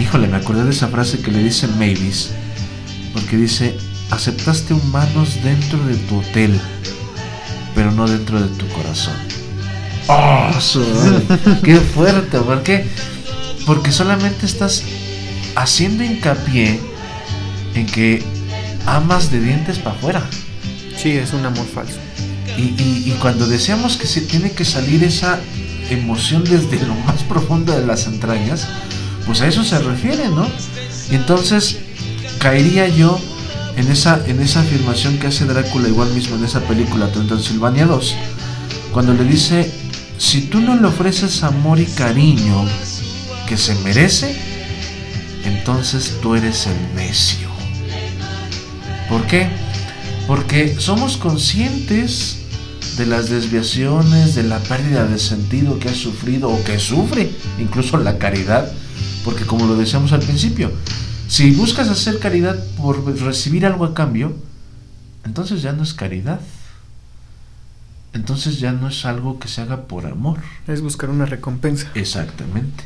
híjole, 0.00 0.26
me 0.28 0.36
acordé 0.36 0.64
de 0.64 0.70
esa 0.70 0.88
frase 0.88 1.20
que 1.20 1.30
le 1.30 1.42
dice 1.42 1.66
Mavis, 1.68 2.30
porque 3.14 3.36
dice, 3.36 3.76
aceptaste 4.10 4.74
humanos 4.74 5.38
dentro 5.42 5.78
de 5.86 5.94
tu 5.96 6.18
hotel, 6.18 6.58
pero 7.74 7.90
no 7.92 8.06
dentro 8.08 8.40
de 8.40 8.48
tu 8.56 8.66
corazón. 8.68 9.14
¡Oh! 10.08 10.50
su- 10.60 10.84
¡Qué 11.62 11.76
fuerte! 11.76 12.38
¿Por 12.40 12.62
qué? 12.62 12.86
Porque 13.64 13.92
solamente 13.92 14.44
estás 14.44 14.82
haciendo 15.54 16.02
hincapié 16.04 16.80
en 17.74 17.86
que 17.86 18.22
amas 18.86 19.30
de 19.30 19.40
dientes 19.40 19.78
para 19.78 19.96
afuera. 19.96 20.22
Sí, 20.96 21.10
es 21.12 21.32
un 21.32 21.44
amor 21.46 21.66
falso. 21.66 21.98
Y, 22.58 22.62
y- 22.82 23.02
y 23.06 23.16
cuando 23.20 23.46
deseamos 23.46 23.96
que 23.96 24.06
se 24.06 24.20
tiene 24.20 24.50
que 24.52 24.64
salir 24.64 25.02
esa 25.04 25.40
emoción 25.90 26.44
desde 26.44 26.84
lo 26.86 26.94
más 27.06 27.22
profundo 27.22 27.72
de 27.72 27.86
las 27.86 28.06
entrañas, 28.06 28.66
pues 29.26 29.40
a 29.40 29.46
eso 29.48 29.64
se 29.64 29.78
refiere, 29.78 30.28
¿no? 30.28 30.46
Y 31.10 31.14
entonces 31.14 31.78
caería 32.38 32.88
yo 32.88 33.18
en 33.76 33.90
esa, 33.90 34.20
en 34.26 34.40
esa 34.40 34.60
afirmación 34.60 35.18
que 35.18 35.28
hace 35.28 35.44
Drácula 35.46 35.88
igual 35.88 36.10
mismo 36.12 36.36
en 36.36 36.44
esa 36.44 36.60
película 36.60 37.10
Transilvania 37.10 37.86
2, 37.86 38.14
cuando 38.92 39.14
le 39.14 39.24
dice, 39.24 39.70
si 40.18 40.42
tú 40.42 40.60
no 40.60 40.76
le 40.76 40.86
ofreces 40.86 41.42
amor 41.42 41.80
y 41.80 41.86
cariño 41.86 42.66
que 43.48 43.56
se 43.56 43.74
merece, 43.76 44.36
entonces 45.44 46.18
tú 46.20 46.34
eres 46.34 46.66
el 46.66 46.94
necio. 46.94 47.48
¿Por 49.12 49.26
qué? 49.26 49.46
Porque 50.26 50.80
somos 50.80 51.18
conscientes 51.18 52.38
de 52.96 53.04
las 53.04 53.28
desviaciones, 53.28 54.34
de 54.34 54.42
la 54.42 54.58
pérdida 54.58 55.04
de 55.04 55.18
sentido 55.18 55.78
que 55.78 55.90
ha 55.90 55.94
sufrido 55.94 56.48
o 56.48 56.64
que 56.64 56.78
sufre, 56.78 57.30
incluso 57.58 57.98
la 57.98 58.16
caridad, 58.16 58.72
porque 59.22 59.44
como 59.44 59.66
lo 59.66 59.76
decíamos 59.76 60.12
al 60.12 60.20
principio, 60.20 60.72
si 61.28 61.50
buscas 61.50 61.90
hacer 61.90 62.20
caridad 62.20 62.56
por 62.78 63.04
recibir 63.20 63.66
algo 63.66 63.84
a 63.84 63.92
cambio, 63.92 64.34
entonces 65.26 65.60
ya 65.60 65.72
no 65.72 65.82
es 65.82 65.92
caridad. 65.92 66.40
Entonces 68.14 68.60
ya 68.60 68.72
no 68.72 68.88
es 68.88 69.04
algo 69.04 69.38
que 69.38 69.48
se 69.48 69.60
haga 69.60 69.82
por 69.88 70.06
amor. 70.06 70.38
Es 70.66 70.80
buscar 70.80 71.10
una 71.10 71.26
recompensa. 71.26 71.90
Exactamente. 71.94 72.84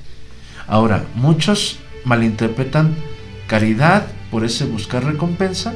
Ahora, 0.66 1.04
muchos 1.14 1.78
malinterpretan 2.04 2.97
caridad 3.47 4.09
por 4.33 4.45
ese 4.45 4.64
buscar 4.64 5.04
recompensa 5.04 5.73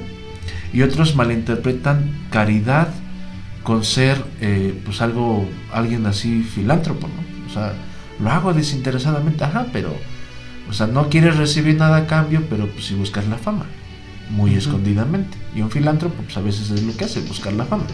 y 0.72 0.82
otros 0.82 1.16
malinterpretan 1.16 2.26
caridad 2.30 2.88
con 3.62 3.84
ser 3.84 4.24
eh, 4.40 4.80
pues 4.84 5.00
algo 5.02 5.48
alguien 5.72 6.06
así 6.06 6.42
filántropo, 6.42 7.08
¿no? 7.08 7.50
O 7.50 7.52
sea, 7.52 7.72
lo 8.20 8.30
hago 8.30 8.52
desinteresadamente, 8.52 9.44
ajá, 9.44 9.66
pero 9.72 9.94
o 10.68 10.72
sea, 10.72 10.86
no 10.86 11.08
quieres 11.08 11.36
recibir 11.36 11.76
nada 11.76 11.96
a 11.96 12.06
cambio, 12.06 12.42
pero 12.48 12.68
pues 12.68 12.86
sí 12.86 12.94
buscas 12.94 13.26
la 13.26 13.36
fama, 13.36 13.66
muy 14.30 14.54
escondidamente. 14.54 15.36
Y 15.54 15.62
un 15.62 15.70
filántropo 15.70 16.22
pues 16.22 16.36
a 16.36 16.40
veces 16.40 16.70
es 16.70 16.82
lo 16.84 16.96
que 16.96 17.04
hace, 17.04 17.20
buscar 17.20 17.52
la 17.54 17.64
fama. 17.64 17.84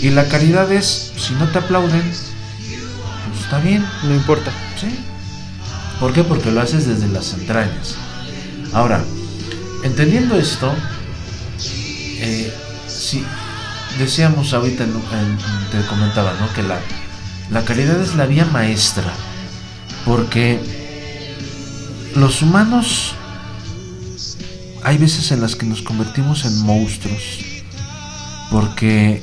Y 0.00 0.10
la 0.10 0.26
caridad 0.26 0.72
es, 0.72 1.12
si 1.16 1.34
no 1.34 1.46
te 1.48 1.58
aplauden, 1.58 2.00
pues 2.00 3.40
está 3.42 3.60
bien, 3.60 3.84
No 4.04 4.14
importa. 4.14 4.50
Sí. 4.80 4.88
¿Por 6.00 6.12
qué? 6.12 6.24
Porque 6.24 6.50
lo 6.50 6.60
haces 6.60 6.86
desde 6.86 7.08
las 7.08 7.34
entrañas. 7.34 7.96
Ahora, 8.72 9.04
entendiendo 9.82 10.36
esto, 10.36 10.72
eh, 12.20 12.52
decíamos 13.98 14.52
ahorita, 14.52 14.84
en- 14.84 14.92
te 15.70 15.86
comentaba, 15.88 16.34
¿no? 16.40 16.52
Que 16.54 16.62
la, 16.62 16.80
la 17.50 17.64
caridad 17.64 18.00
es 18.00 18.14
la 18.14 18.26
vía 18.26 18.44
maestra, 18.46 19.12
porque 20.04 20.58
los 22.14 22.42
humanos 22.42 23.14
hay 24.82 24.96
veces 24.98 25.30
en 25.32 25.40
las 25.40 25.56
que 25.56 25.66
nos 25.66 25.82
convertimos 25.82 26.44
en 26.44 26.58
monstruos, 26.62 27.40
porque 28.50 29.22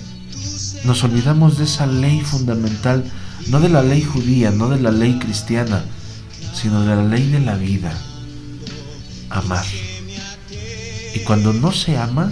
nos 0.83 1.03
olvidamos 1.03 1.57
de 1.57 1.63
esa 1.63 1.87
ley 1.87 2.21
fundamental, 2.21 3.03
no 3.47 3.59
de 3.59 3.69
la 3.69 3.81
ley 3.81 4.01
judía, 4.03 4.51
no 4.51 4.69
de 4.69 4.79
la 4.79 4.91
ley 4.91 5.17
cristiana, 5.19 5.83
sino 6.53 6.81
de 6.81 6.95
la 6.95 7.03
ley 7.03 7.27
de 7.31 7.39
la 7.39 7.55
vida, 7.55 7.91
amar. 9.29 9.65
Y 11.15 11.19
cuando 11.19 11.53
no 11.53 11.71
se 11.71 11.97
ama, 11.97 12.31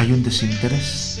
hay 0.00 0.12
un 0.12 0.22
desinterés. 0.22 1.20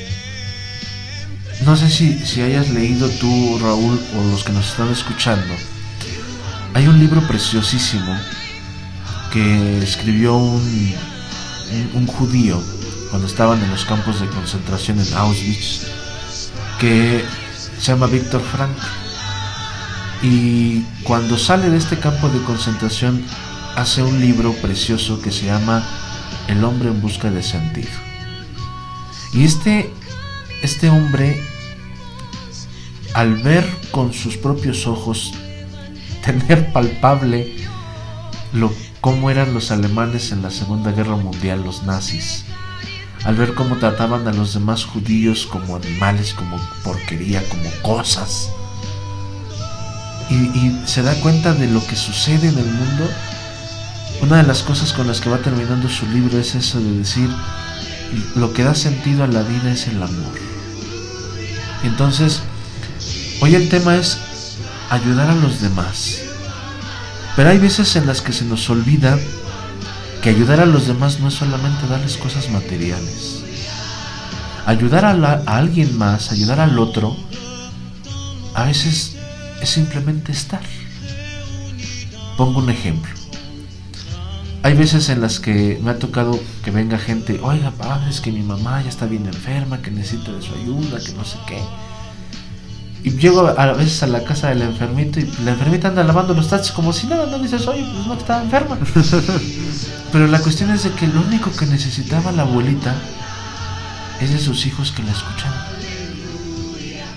No 1.66 1.76
sé 1.76 1.90
si, 1.90 2.18
si 2.24 2.40
hayas 2.40 2.70
leído 2.70 3.10
tú, 3.10 3.58
Raúl, 3.60 4.00
o 4.16 4.30
los 4.30 4.42
que 4.42 4.52
nos 4.52 4.70
están 4.70 4.88
escuchando. 4.88 5.54
Hay 6.72 6.86
un 6.86 6.98
libro 6.98 7.20
preciosísimo 7.28 8.16
que 9.30 9.82
escribió 9.82 10.34
un, 10.34 10.94
un, 11.92 12.06
judío 12.06 12.58
cuando 13.10 13.26
estaban 13.26 13.62
en 13.62 13.70
los 13.70 13.84
campos 13.84 14.18
de 14.18 14.28
concentración 14.28 14.98
en 14.98 15.12
Auschwitz, 15.12 15.88
que 16.78 17.22
se 17.78 17.92
llama 17.92 18.06
Víctor 18.06 18.40
Frank. 18.40 18.78
Y 20.22 20.84
cuando 21.04 21.36
sale 21.36 21.68
de 21.68 21.76
este 21.76 21.98
campo 21.98 22.30
de 22.30 22.42
concentración, 22.44 23.22
hace 23.76 24.02
un 24.02 24.20
libro 24.22 24.54
precioso 24.54 25.20
que 25.20 25.32
se 25.32 25.44
llama 25.44 25.86
El 26.48 26.64
hombre 26.64 26.88
en 26.88 27.02
busca 27.02 27.30
de 27.30 27.42
sentido. 27.42 28.09
Y 29.32 29.44
este, 29.44 29.92
este 30.62 30.90
hombre, 30.90 31.40
al 33.14 33.36
ver 33.36 33.64
con 33.90 34.12
sus 34.12 34.36
propios 34.36 34.86
ojos, 34.86 35.32
tener 36.24 36.72
palpable 36.72 37.54
lo, 38.52 38.72
cómo 39.00 39.30
eran 39.30 39.54
los 39.54 39.70
alemanes 39.70 40.32
en 40.32 40.42
la 40.42 40.50
Segunda 40.50 40.92
Guerra 40.92 41.16
Mundial, 41.16 41.62
los 41.62 41.84
nazis, 41.84 42.44
al 43.24 43.36
ver 43.36 43.54
cómo 43.54 43.76
trataban 43.76 44.26
a 44.26 44.32
los 44.32 44.54
demás 44.54 44.84
judíos 44.84 45.46
como 45.46 45.76
animales, 45.76 46.34
como 46.34 46.58
porquería, 46.82 47.42
como 47.48 47.70
cosas, 47.82 48.50
y, 50.28 50.34
y 50.34 50.82
se 50.86 51.02
da 51.02 51.14
cuenta 51.20 51.54
de 51.54 51.68
lo 51.68 51.84
que 51.86 51.96
sucede 51.96 52.48
en 52.48 52.58
el 52.58 52.66
mundo, 52.66 53.08
una 54.22 54.38
de 54.38 54.42
las 54.42 54.62
cosas 54.62 54.92
con 54.92 55.06
las 55.06 55.20
que 55.20 55.30
va 55.30 55.38
terminando 55.38 55.88
su 55.88 56.06
libro 56.06 56.38
es 56.38 56.54
eso 56.54 56.80
de 56.80 56.98
decir, 56.98 57.30
lo 58.36 58.52
que 58.52 58.64
da 58.64 58.74
sentido 58.74 59.24
a 59.24 59.26
la 59.26 59.42
vida 59.42 59.72
es 59.72 59.86
el 59.86 60.02
amor. 60.02 60.32
Entonces, 61.84 62.42
hoy 63.40 63.54
el 63.54 63.68
tema 63.68 63.96
es 63.96 64.18
ayudar 64.90 65.30
a 65.30 65.34
los 65.34 65.60
demás. 65.60 66.22
Pero 67.36 67.50
hay 67.50 67.58
veces 67.58 67.94
en 67.96 68.06
las 68.06 68.20
que 68.20 68.32
se 68.32 68.44
nos 68.44 68.68
olvida 68.68 69.18
que 70.22 70.30
ayudar 70.30 70.60
a 70.60 70.66
los 70.66 70.86
demás 70.86 71.20
no 71.20 71.28
es 71.28 71.34
solamente 71.34 71.86
darles 71.86 72.16
cosas 72.16 72.50
materiales. 72.50 73.42
Ayudar 74.66 75.04
a, 75.04 75.12
a 75.12 75.56
alguien 75.56 75.96
más, 75.96 76.32
ayudar 76.32 76.60
al 76.60 76.78
otro, 76.78 77.16
a 78.54 78.64
veces 78.64 79.16
es 79.62 79.70
simplemente 79.70 80.32
estar. 80.32 80.60
Pongo 82.36 82.58
un 82.58 82.70
ejemplo. 82.70 83.19
Hay 84.62 84.74
veces 84.74 85.08
en 85.08 85.22
las 85.22 85.40
que 85.40 85.80
me 85.82 85.90
ha 85.90 85.98
tocado 85.98 86.38
que 86.62 86.70
venga 86.70 86.98
gente, 86.98 87.40
oiga, 87.42 87.70
padre, 87.70 88.10
es 88.10 88.20
que 88.20 88.30
mi 88.30 88.42
mamá 88.42 88.82
ya 88.82 88.90
está 88.90 89.06
bien 89.06 89.26
enferma, 89.26 89.80
que 89.80 89.90
necesita 89.90 90.32
de 90.32 90.42
su 90.42 90.54
ayuda, 90.54 90.98
que 90.98 91.12
no 91.12 91.24
sé 91.24 91.38
qué. 91.46 91.58
Y 93.02 93.12
llego 93.12 93.48
a 93.48 93.72
veces 93.72 94.02
a 94.02 94.06
la 94.06 94.22
casa 94.22 94.50
del 94.50 94.60
enfermito 94.60 95.18
y 95.18 95.32
la 95.44 95.52
enfermita 95.52 95.88
anda 95.88 96.04
lavando 96.04 96.34
los 96.34 96.48
trastes 96.48 96.72
como 96.72 96.92
si 96.92 97.06
nada, 97.06 97.24
no 97.26 97.38
dices, 97.38 97.66
oye, 97.66 97.82
pues 97.94 98.06
no 98.06 98.14
está 98.14 98.42
enferma. 98.42 98.76
Pero 100.12 100.26
la 100.26 100.40
cuestión 100.40 100.70
es 100.70 100.84
de 100.84 100.90
que 100.90 101.06
lo 101.06 101.22
único 101.22 101.50
que 101.52 101.64
necesitaba 101.64 102.30
la 102.30 102.42
abuelita 102.42 102.94
es 104.20 104.32
de 104.32 104.38
sus 104.38 104.66
hijos 104.66 104.92
que 104.92 105.02
la 105.02 105.12
escucharan. 105.12 105.64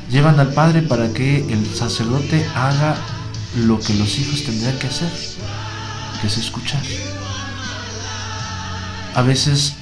Llevan 0.09 0.39
al 0.39 0.53
padre 0.53 0.83
para 0.83 1.09
que 1.09 1.39
el 1.51 1.65
sacerdote 1.65 2.45
haga 2.55 2.95
lo 3.57 3.79
que 3.79 3.93
los 3.95 4.17
hijos 4.19 4.43
tendrían 4.45 4.77
que 4.79 4.87
hacer, 4.87 5.11
que 6.21 6.27
es 6.27 6.37
escuchar. 6.37 6.81
A 9.15 9.21
veces 9.21 9.75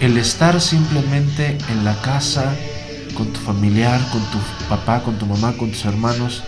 el 0.00 0.16
estar 0.16 0.60
simplemente 0.60 1.58
en 1.70 1.84
la 1.84 2.00
casa 2.02 2.54
con 3.14 3.32
tu 3.32 3.40
familiar, 3.40 4.00
con 4.10 4.22
tu 4.30 4.38
papá, 4.68 5.02
con 5.02 5.18
tu 5.18 5.26
mamá, 5.26 5.52
con 5.56 5.70
tus 5.70 5.84
hermanos, 5.84 6.42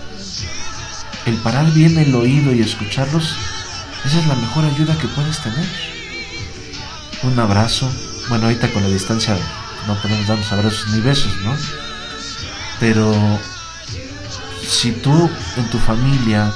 el 1.26 1.34
parar 1.36 1.70
bien 1.72 1.98
el 1.98 2.14
oído 2.14 2.52
y 2.52 2.60
escucharlos, 2.60 3.36
esa 4.04 4.18
es 4.18 4.26
la 4.26 4.34
mejor 4.34 4.64
ayuda 4.64 4.96
que 4.98 5.08
puedes 5.08 5.40
tener. 5.40 5.66
Un 7.22 7.38
abrazo, 7.38 7.90
bueno, 8.28 8.46
ahorita 8.46 8.72
con 8.72 8.82
la 8.82 8.88
distancia 8.88 9.36
no 9.86 10.00
podemos 10.00 10.26
darnos 10.26 10.52
abrazos 10.52 10.88
ni 10.92 11.00
besos, 11.00 11.32
¿no? 11.42 11.54
Pero 12.78 13.12
si 14.66 14.92
tú 14.92 15.28
en 15.56 15.70
tu 15.70 15.78
familia 15.78 16.52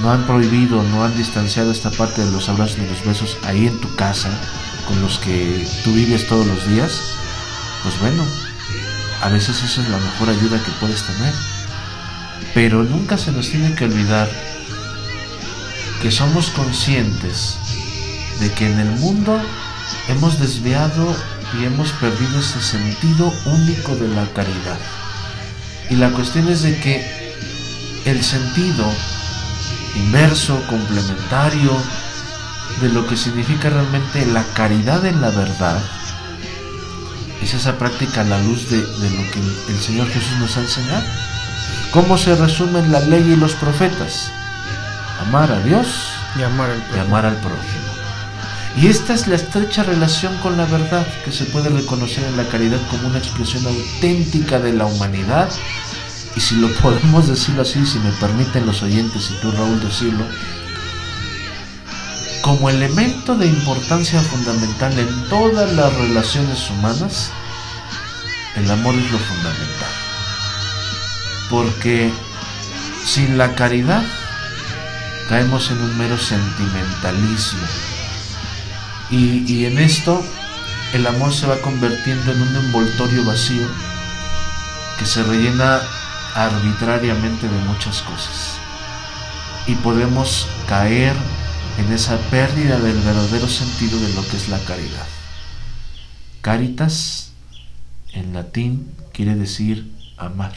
no 0.00 0.10
han 0.10 0.26
prohibido, 0.26 0.82
no 0.84 1.04
han 1.04 1.16
distanciado 1.16 1.70
esta 1.72 1.90
parte 1.90 2.24
de 2.24 2.30
los 2.30 2.48
abrazos 2.48 2.78
ni 2.78 2.86
los 2.88 3.04
besos 3.04 3.36
ahí 3.44 3.66
en 3.66 3.78
tu 3.80 3.94
casa, 3.96 4.30
con 4.90 5.02
los 5.02 5.18
que 5.18 5.64
tú 5.84 5.92
vives 5.92 6.26
todos 6.26 6.44
los 6.44 6.66
días, 6.66 7.00
pues 7.84 7.98
bueno, 8.00 8.24
a 9.22 9.28
veces 9.28 9.62
esa 9.62 9.82
es 9.82 9.88
la 9.88 9.98
mejor 9.98 10.30
ayuda 10.30 10.62
que 10.64 10.72
puedes 10.80 11.04
tener. 11.04 11.32
Pero 12.54 12.82
nunca 12.82 13.16
se 13.16 13.30
nos 13.30 13.48
tiene 13.48 13.72
que 13.76 13.84
olvidar 13.84 14.28
que 16.02 16.10
somos 16.10 16.50
conscientes 16.50 17.56
de 18.40 18.50
que 18.50 18.66
en 18.66 18.80
el 18.80 18.90
mundo 18.98 19.40
hemos 20.08 20.40
desviado 20.40 21.14
y 21.56 21.66
hemos 21.66 21.92
perdido 21.92 22.40
ese 22.40 22.60
sentido 22.60 23.32
único 23.44 23.94
de 23.94 24.08
la 24.08 24.26
caridad. 24.34 24.78
Y 25.88 25.96
la 25.96 26.10
cuestión 26.10 26.48
es 26.48 26.62
de 26.62 26.76
que 26.80 27.32
el 28.06 28.24
sentido 28.24 28.86
inverso, 29.94 30.60
complementario, 30.68 31.76
de 32.80 32.88
lo 32.88 33.06
que 33.06 33.16
significa 33.16 33.70
realmente 33.70 34.24
la 34.26 34.44
caridad 34.54 35.04
en 35.06 35.20
la 35.20 35.30
verdad, 35.30 35.80
es 37.42 37.54
esa 37.54 37.78
práctica 37.78 38.20
a 38.20 38.24
la 38.24 38.38
luz 38.42 38.68
de, 38.68 38.78
lo 38.78 39.30
que 39.30 39.40
el 39.68 39.80
Señor 39.80 40.08
Jesús 40.08 40.36
nos 40.38 40.56
ha 40.56 40.60
enseñado. 40.60 41.04
¿Cómo 41.92 42.18
se 42.18 42.36
resumen 42.36 42.92
la 42.92 43.00
ley 43.00 43.32
y 43.32 43.36
los 43.36 43.54
profetas? 43.54 44.30
Amar 45.26 45.50
a 45.50 45.60
Dios 45.60 46.12
y 46.38 46.42
amar 46.42 46.70
y 46.94 46.98
amar 46.98 47.26
al 47.26 47.36
prójimo. 47.36 47.90
Y 48.76 48.86
esta 48.86 49.14
es 49.14 49.26
la 49.26 49.34
estrecha 49.34 49.82
relación 49.82 50.36
con 50.38 50.56
la 50.56 50.64
verdad 50.66 51.06
que 51.24 51.32
se 51.32 51.44
puede 51.46 51.68
reconocer 51.70 52.24
en 52.24 52.36
la 52.36 52.44
caridad 52.44 52.78
como 52.90 53.08
una 53.08 53.18
expresión 53.18 53.66
auténtica 53.66 54.60
de 54.60 54.72
la 54.72 54.86
humanidad. 54.86 55.48
Y 56.36 56.40
si 56.40 56.56
lo 56.56 56.68
podemos 56.80 57.26
decirlo 57.26 57.62
así, 57.62 57.84
si 57.84 57.98
me 57.98 58.12
permiten 58.12 58.66
los 58.66 58.82
oyentes 58.82 59.30
y 59.30 59.40
tú 59.40 59.50
Raúl 59.50 59.80
decirlo, 59.80 60.24
como 62.42 62.70
elemento 62.70 63.34
de 63.36 63.46
importancia 63.46 64.20
fundamental 64.20 64.98
en 64.98 65.28
todas 65.28 65.72
las 65.72 65.92
relaciones 65.94 66.70
humanas, 66.70 67.30
el 68.56 68.70
amor 68.70 68.94
es 68.94 69.10
lo 69.10 69.18
fundamental. 69.18 69.90
Porque 71.50 72.10
sin 73.04 73.36
la 73.36 73.54
caridad 73.54 74.02
caemos 75.28 75.70
en 75.70 75.80
un 75.80 75.96
mero 75.98 76.18
sentimentalismo 76.18 77.66
y, 79.10 79.64
en 79.64 79.78
esto 79.78 80.22
el 80.92 81.06
amor 81.06 81.32
se 81.32 81.46
va 81.46 81.56
convirtiendo 81.56 82.32
en 82.32 82.42
un 82.42 82.56
envoltorio 82.56 83.24
vacío 83.24 83.66
que 84.98 85.06
se 85.06 85.22
rellena 85.24 85.80
arbitrariamente 86.34 87.48
de 87.48 87.58
muchas 87.64 88.02
cosas. 88.02 88.58
Y 89.66 89.74
podemos 89.76 90.46
caer 90.68 91.14
en 91.78 91.92
esa 91.92 92.18
pérdida 92.30 92.78
del 92.78 92.98
verdadero 92.98 93.48
sentido 93.48 93.98
de 94.00 94.12
lo 94.14 94.26
que 94.26 94.36
es 94.36 94.48
la 94.48 94.58
caridad. 94.60 95.06
Caritas 96.40 97.32
en 98.12 98.32
latín 98.32 98.90
quiere 99.12 99.34
decir 99.34 99.90
amar 100.16 100.52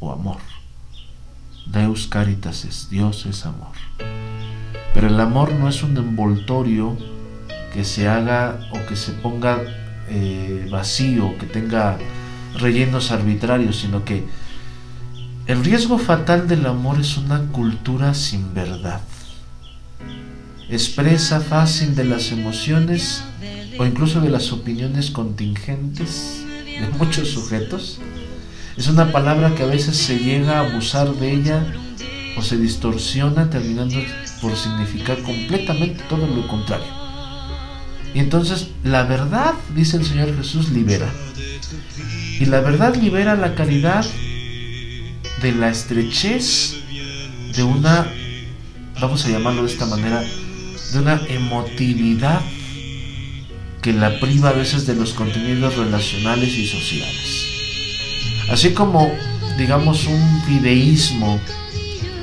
o 0.00 0.12
amor. 0.12 0.38
Deus 1.66 2.06
caritas 2.06 2.64
es, 2.64 2.90
Dios 2.90 3.26
es 3.26 3.46
amor. 3.46 3.74
Pero 4.94 5.06
el 5.06 5.20
amor 5.20 5.52
no 5.52 5.68
es 5.68 5.82
un 5.82 5.96
envoltorio 5.96 6.96
que 7.72 7.84
se 7.84 8.08
haga 8.08 8.58
o 8.72 8.86
que 8.86 8.96
se 8.96 9.12
ponga 9.12 9.58
eh, 10.08 10.66
vacío, 10.70 11.38
que 11.38 11.46
tenga 11.46 11.98
rellenos 12.58 13.12
arbitrarios, 13.12 13.76
sino 13.76 14.04
que 14.04 14.24
el 15.46 15.64
riesgo 15.64 15.98
fatal 15.98 16.48
del 16.48 16.66
amor 16.66 17.00
es 17.00 17.16
una 17.16 17.40
cultura 17.52 18.14
sin 18.14 18.52
verdad. 18.54 19.00
Expresa 20.70 21.40
fácil 21.40 21.96
de 21.96 22.04
las 22.04 22.30
emociones 22.30 23.24
o 23.78 23.84
incluso 23.84 24.20
de 24.20 24.30
las 24.30 24.52
opiniones 24.52 25.10
contingentes 25.10 26.44
de 26.64 26.88
muchos 26.98 27.30
sujetos. 27.30 27.98
Es 28.76 28.86
una 28.86 29.10
palabra 29.10 29.54
que 29.54 29.64
a 29.64 29.66
veces 29.66 29.96
se 29.96 30.18
llega 30.18 30.58
a 30.58 30.70
abusar 30.70 31.12
de 31.14 31.32
ella 31.32 31.66
o 32.36 32.42
se 32.42 32.56
distorsiona 32.56 33.50
terminando 33.50 33.96
por 34.40 34.56
significar 34.56 35.20
completamente 35.22 36.04
todo 36.08 36.26
lo 36.26 36.46
contrario. 36.46 36.86
Y 38.14 38.20
entonces 38.20 38.68
la 38.84 39.02
verdad, 39.02 39.54
dice 39.74 39.96
el 39.96 40.04
Señor 40.04 40.36
Jesús, 40.36 40.70
libera. 40.70 41.12
Y 42.38 42.46
la 42.46 42.60
verdad 42.60 42.94
libera 42.94 43.34
la 43.34 43.54
caridad 43.54 44.06
de 45.42 45.52
la 45.52 45.68
estrechez 45.68 46.76
de 47.56 47.62
una, 47.62 48.06
vamos 49.00 49.24
a 49.24 49.30
llamarlo 49.30 49.62
de 49.62 49.72
esta 49.72 49.86
manera, 49.86 50.22
de 50.92 50.98
una 50.98 51.20
emotividad 51.28 52.40
que 53.82 53.92
la 53.92 54.20
priva 54.20 54.50
a 54.50 54.52
veces 54.52 54.86
de 54.86 54.94
los 54.94 55.14
contenidos 55.14 55.76
relacionales 55.76 56.56
y 56.56 56.66
sociales. 56.66 57.46
Así 58.50 58.72
como, 58.72 59.10
digamos, 59.56 60.06
un 60.06 60.42
fideísmo 60.46 61.40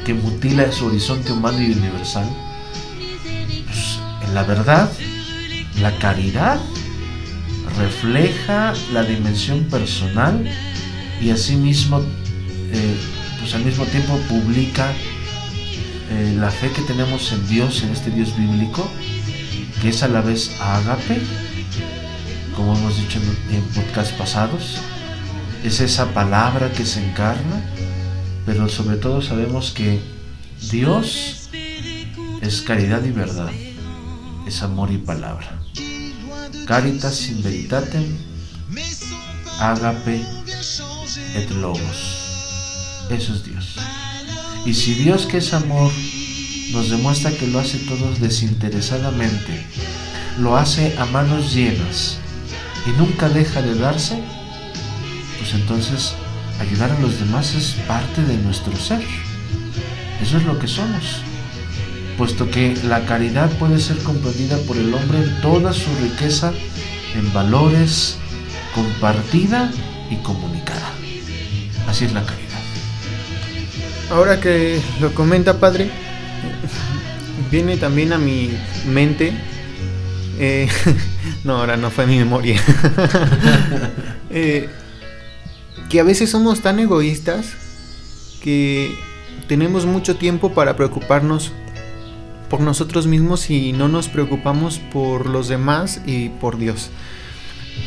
que 0.06 0.14
mutila 0.14 0.72
su 0.72 0.88
horizonte 0.88 1.32
humano 1.32 1.62
y 1.62 1.72
universal, 1.72 2.30
pues, 3.66 4.00
en 4.28 4.36
la 4.36 4.44
verdad 4.44 4.92
la 5.82 5.98
caridad 5.98 6.60
refleja 7.78 8.74
la 8.94 9.04
dimensión 9.04 9.66
personal 9.66 10.50
y 11.22 11.30
asimismo, 11.30 12.00
eh, 12.72 12.98
pues 13.40 13.54
al 13.56 13.64
mismo 13.64 13.86
tiempo 13.86 14.18
publica 14.28 14.92
eh, 16.10 16.36
la 16.38 16.52
fe 16.52 16.72
que 16.72 16.82
tenemos 16.82 17.32
en 17.32 17.48
Dios, 17.48 17.84
en 17.84 17.90
este 17.90 18.12
Dios 18.12 18.36
bíblico, 18.38 18.90
que 19.82 19.90
es 19.90 20.04
a 20.04 20.08
la 20.08 20.22
vez 20.22 20.52
agape, 20.60 21.22
como 22.56 22.76
hemos 22.76 22.98
dicho 22.98 23.20
en, 23.20 23.56
en 23.56 23.64
podcasts 23.70 24.14
pasados, 24.14 24.78
es 25.64 25.80
esa 25.80 26.14
palabra 26.14 26.72
que 26.72 26.86
se 26.86 27.04
encarna, 27.06 27.62
pero 28.46 28.70
sobre 28.70 28.98
todo 28.98 29.22
sabemos 29.22 29.72
que 29.72 30.00
Dios 30.72 31.50
es 32.42 32.62
caridad 32.62 33.04
y 33.04 33.12
verdad, 33.12 33.52
es 34.48 34.64
amor 34.64 34.92
y 34.92 34.98
palabra. 34.98 35.60
Caritas 36.68 37.30
in 37.30 37.42
veritatem, 37.44 38.18
agape 39.60 40.22
et 41.36 41.50
logos. 41.52 43.08
Eso 43.10 43.34
es 43.34 43.44
Dios. 43.46 43.78
Y 44.68 44.74
si 44.76 44.94
Dios 44.94 45.26
que 45.26 45.38
es 45.38 45.54
amor 45.54 45.92
nos 46.74 46.90
demuestra 46.90 47.32
que 47.32 47.48
lo 47.48 47.60
hace 47.60 47.80
todo 47.80 48.14
desinteresadamente, 48.20 49.66
lo 50.38 50.58
hace 50.58 50.96
a 51.00 51.06
manos 51.06 51.54
llenas 51.54 52.20
y 52.86 52.92
nunca 53.00 53.30
deja 53.30 53.64
de 53.64 53.74
darse, 53.74 54.22
pues 55.40 55.54
entonces 55.54 56.14
ayudar 56.60 56.92
a 56.92 57.00
los 57.00 57.20
demás 57.20 57.56
es 57.56 57.76
parte 57.88 58.22
de 58.24 58.38
nuestro 58.38 58.76
ser. 58.76 59.04
Eso 60.22 60.38
es 60.38 60.44
lo 60.44 60.60
que 60.60 60.68
somos 60.68 61.22
puesto 62.18 62.50
que 62.50 62.76
la 62.84 63.06
caridad 63.06 63.50
puede 63.60 63.80
ser 63.80 63.98
comprendida 64.00 64.58
por 64.68 64.76
el 64.76 64.94
hombre 64.94 65.20
en 65.20 65.42
toda 65.42 65.72
su 65.72 65.88
riqueza 66.02 66.52
en 67.16 67.32
valores, 67.32 68.18
compartida 68.74 69.72
y 70.10 70.16
comunicada. 70.18 70.92
Así 71.88 72.06
es 72.06 72.14
la 72.14 72.26
caridad. 72.26 72.47
Ahora 74.10 74.40
que 74.40 74.80
lo 75.02 75.14
comenta 75.14 75.60
padre, 75.60 75.90
viene 77.52 77.78
también 77.78 78.14
a 78.14 78.18
mi 78.18 78.50
mente. 78.88 79.34
Eh, 80.40 80.70
no, 81.44 81.58
ahora 81.58 81.78
no 81.78 81.92
fue 81.92 82.08
mi 82.08 82.18
memoria. 82.18 82.62
Eh, 84.30 84.68
que 85.90 86.02
a 86.02 86.04
veces 86.04 86.30
somos 86.30 86.60
tan 86.60 86.80
egoístas 86.80 87.54
que 88.44 88.94
tenemos 89.48 89.86
mucho 89.86 90.18
tiempo 90.18 90.54
para 90.54 90.76
preocuparnos 90.76 91.54
por 92.50 92.60
nosotros 92.60 93.08
mismos 93.08 93.50
y 93.50 93.72
no 93.72 93.88
nos 93.88 94.10
preocupamos 94.10 94.80
por 94.80 95.28
los 95.28 95.48
demás 95.48 96.02
y 96.06 96.28
por 96.28 96.58
Dios. 96.58 96.90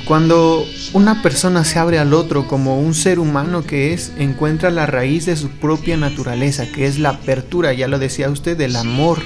Cuando 0.06 0.66
una 0.92 1.22
persona 1.22 1.64
se 1.64 1.78
abre 1.78 1.98
al 1.98 2.14
otro 2.14 2.48
como 2.48 2.80
un 2.80 2.94
ser 2.94 3.18
humano 3.18 3.62
que 3.62 3.92
es, 3.92 4.12
encuentra 4.18 4.70
la 4.70 4.86
raíz 4.86 5.26
de 5.26 5.36
su 5.36 5.50
propia 5.50 5.96
naturaleza, 5.96 6.66
que 6.66 6.86
es 6.86 6.98
la 6.98 7.10
apertura, 7.10 7.72
ya 7.72 7.86
lo 7.86 7.98
decía 7.98 8.28
usted, 8.28 8.56
del 8.56 8.74
amor, 8.74 9.22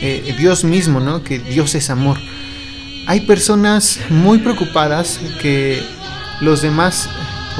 eh, 0.00 0.34
Dios 0.38 0.64
mismo, 0.64 1.00
¿no? 1.00 1.22
Que 1.22 1.38
Dios 1.38 1.74
es 1.74 1.90
amor. 1.90 2.18
Hay 3.06 3.20
personas 3.20 4.00
muy 4.08 4.38
preocupadas 4.38 5.20
que 5.42 5.82
los 6.40 6.62
demás, 6.62 7.08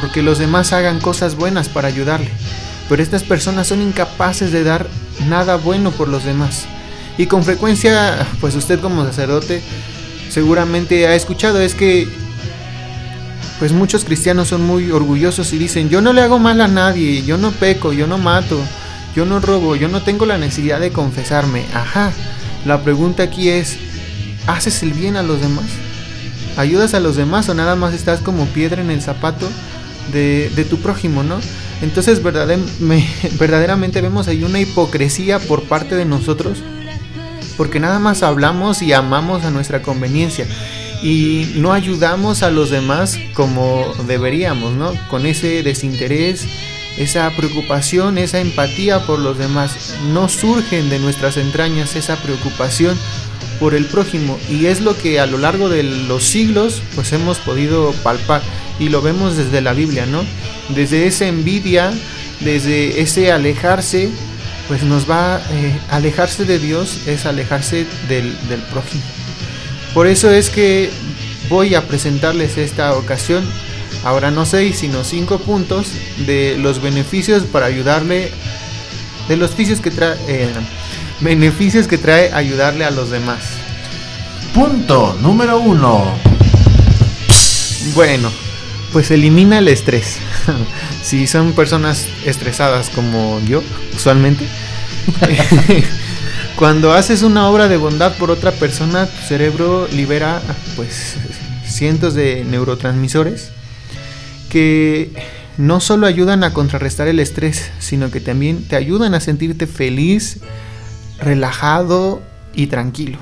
porque 0.00 0.22
los 0.22 0.38
demás 0.38 0.72
hagan 0.72 1.00
cosas 1.00 1.36
buenas 1.36 1.68
para 1.68 1.88
ayudarle, 1.88 2.30
pero 2.88 3.02
estas 3.02 3.24
personas 3.24 3.66
son 3.66 3.82
incapaces 3.82 4.52
de 4.52 4.64
dar 4.64 4.88
nada 5.28 5.56
bueno 5.56 5.90
por 5.90 6.08
los 6.08 6.24
demás. 6.24 6.64
Y 7.18 7.26
con 7.26 7.44
frecuencia, 7.44 8.26
pues 8.40 8.54
usted 8.56 8.80
como 8.80 9.04
sacerdote 9.04 9.62
seguramente 10.30 11.06
ha 11.06 11.14
escuchado, 11.14 11.60
es 11.60 11.74
que 11.74 12.08
pues 13.58 13.72
muchos 13.72 14.04
cristianos 14.04 14.48
son 14.48 14.64
muy 14.66 14.90
orgullosos 14.90 15.52
y 15.52 15.58
dicen, 15.58 15.88
yo 15.88 16.00
no 16.00 16.12
le 16.12 16.22
hago 16.22 16.38
mal 16.38 16.60
a 16.60 16.68
nadie, 16.68 17.22
yo 17.22 17.38
no 17.38 17.52
peco, 17.52 17.92
yo 17.92 18.06
no 18.06 18.18
mato, 18.18 18.58
yo 19.14 19.24
no 19.24 19.40
robo, 19.40 19.76
yo 19.76 19.88
no 19.88 20.02
tengo 20.02 20.26
la 20.26 20.38
necesidad 20.38 20.80
de 20.80 20.90
confesarme. 20.90 21.64
Ajá, 21.74 22.12
la 22.64 22.82
pregunta 22.82 23.22
aquí 23.22 23.48
es, 23.48 23.76
¿haces 24.46 24.82
el 24.82 24.92
bien 24.92 25.16
a 25.16 25.22
los 25.22 25.40
demás? 25.40 25.66
¿Ayudas 26.56 26.94
a 26.94 27.00
los 27.00 27.16
demás 27.16 27.48
o 27.48 27.54
nada 27.54 27.76
más 27.76 27.94
estás 27.94 28.20
como 28.20 28.46
piedra 28.46 28.82
en 28.82 28.90
el 28.90 29.02
zapato 29.02 29.48
de, 30.12 30.50
de 30.54 30.64
tu 30.64 30.78
prójimo, 30.78 31.22
no? 31.22 31.38
Entonces 31.82 32.22
verdaderamente 33.38 34.00
vemos 34.00 34.28
ahí 34.28 34.44
una 34.44 34.60
hipocresía 34.60 35.38
por 35.38 35.64
parte 35.64 35.96
de 35.96 36.04
nosotros 36.04 36.62
porque 37.56 37.80
nada 37.80 37.98
más 37.98 38.22
hablamos 38.22 38.82
y 38.82 38.92
amamos 38.92 39.44
a 39.44 39.50
nuestra 39.50 39.82
conveniencia 39.82 40.46
y 41.04 41.52
no 41.56 41.74
ayudamos 41.74 42.42
a 42.42 42.50
los 42.50 42.70
demás 42.70 43.20
como 43.34 43.84
deberíamos, 44.06 44.72
¿no? 44.72 44.94
Con 45.10 45.26
ese 45.26 45.62
desinterés, 45.62 46.46
esa 46.96 47.30
preocupación, 47.36 48.16
esa 48.16 48.40
empatía 48.40 49.00
por 49.06 49.18
los 49.18 49.36
demás, 49.36 49.94
no 50.14 50.30
surgen 50.30 50.88
de 50.88 50.98
nuestras 50.98 51.36
entrañas 51.36 51.94
esa 51.94 52.16
preocupación 52.16 52.96
por 53.60 53.74
el 53.74 53.84
prójimo 53.84 54.38
y 54.48 54.66
es 54.66 54.80
lo 54.80 54.96
que 54.96 55.20
a 55.20 55.26
lo 55.26 55.36
largo 55.36 55.68
de 55.68 55.82
los 55.82 56.24
siglos 56.24 56.82
pues 56.94 57.12
hemos 57.12 57.38
podido 57.38 57.92
palpar 58.02 58.40
y 58.80 58.88
lo 58.88 59.02
vemos 59.02 59.36
desde 59.36 59.60
la 59.60 59.74
Biblia, 59.74 60.06
¿no? 60.06 60.24
Desde 60.70 61.06
esa 61.06 61.26
envidia, 61.26 61.92
desde 62.40 63.02
ese 63.02 63.30
alejarse 63.30 64.08
pues 64.68 64.82
nos 64.84 65.08
va 65.08 65.42
eh, 65.50 65.78
alejarse 65.90 66.46
de 66.46 66.58
Dios, 66.58 67.06
es 67.06 67.26
alejarse 67.26 67.84
del 68.08 68.32
prójimo. 68.72 69.04
Por 69.94 70.08
eso 70.08 70.28
es 70.30 70.50
que 70.50 70.90
voy 71.48 71.76
a 71.76 71.86
presentarles 71.86 72.58
esta 72.58 72.94
ocasión, 72.94 73.48
ahora 74.02 74.32
no 74.32 74.44
seis, 74.44 74.78
sino 74.78 75.04
cinco 75.04 75.38
puntos 75.38 75.92
de 76.26 76.56
los 76.58 76.82
beneficios 76.82 77.44
para 77.44 77.66
ayudarle, 77.66 78.32
de 79.28 79.36
los 79.36 79.50
beneficios 79.50 79.80
que 79.80 79.92
trae, 79.92 80.16
eh, 80.26 80.52
beneficios 81.20 81.86
que 81.86 81.96
trae 81.96 82.32
ayudarle 82.32 82.84
a 82.84 82.90
los 82.90 83.10
demás. 83.10 83.44
Punto 84.52 85.16
número 85.20 85.60
uno. 85.60 86.12
Bueno, 87.94 88.32
pues 88.92 89.10
elimina 89.12 89.58
el 89.58 89.68
estrés. 89.68 90.18
si 91.02 91.26
son 91.28 91.52
personas 91.52 92.08
estresadas 92.24 92.90
como 92.90 93.40
yo, 93.44 93.62
usualmente, 93.94 94.46
cuando 96.56 96.92
haces 96.92 97.22
una 97.22 97.48
obra 97.48 97.68
de 97.68 97.76
bondad 97.76 98.16
por 98.16 98.30
otra 98.30 98.52
persona, 98.52 99.06
tu 99.06 99.22
cerebro 99.26 99.88
libera 99.88 100.40
pues 100.76 101.16
cientos 101.66 102.14
de 102.14 102.44
neurotransmisores 102.44 103.50
que 104.48 105.10
no 105.56 105.80
solo 105.80 106.06
ayudan 106.06 106.44
a 106.44 106.52
contrarrestar 106.52 107.08
el 107.08 107.18
estrés, 107.20 107.70
sino 107.78 108.10
que 108.10 108.20
también 108.20 108.68
te 108.68 108.76
ayudan 108.76 109.14
a 109.14 109.20
sentirte 109.20 109.66
feliz, 109.66 110.40
relajado 111.18 112.22
y 112.54 112.68
tranquilo. 112.68 113.18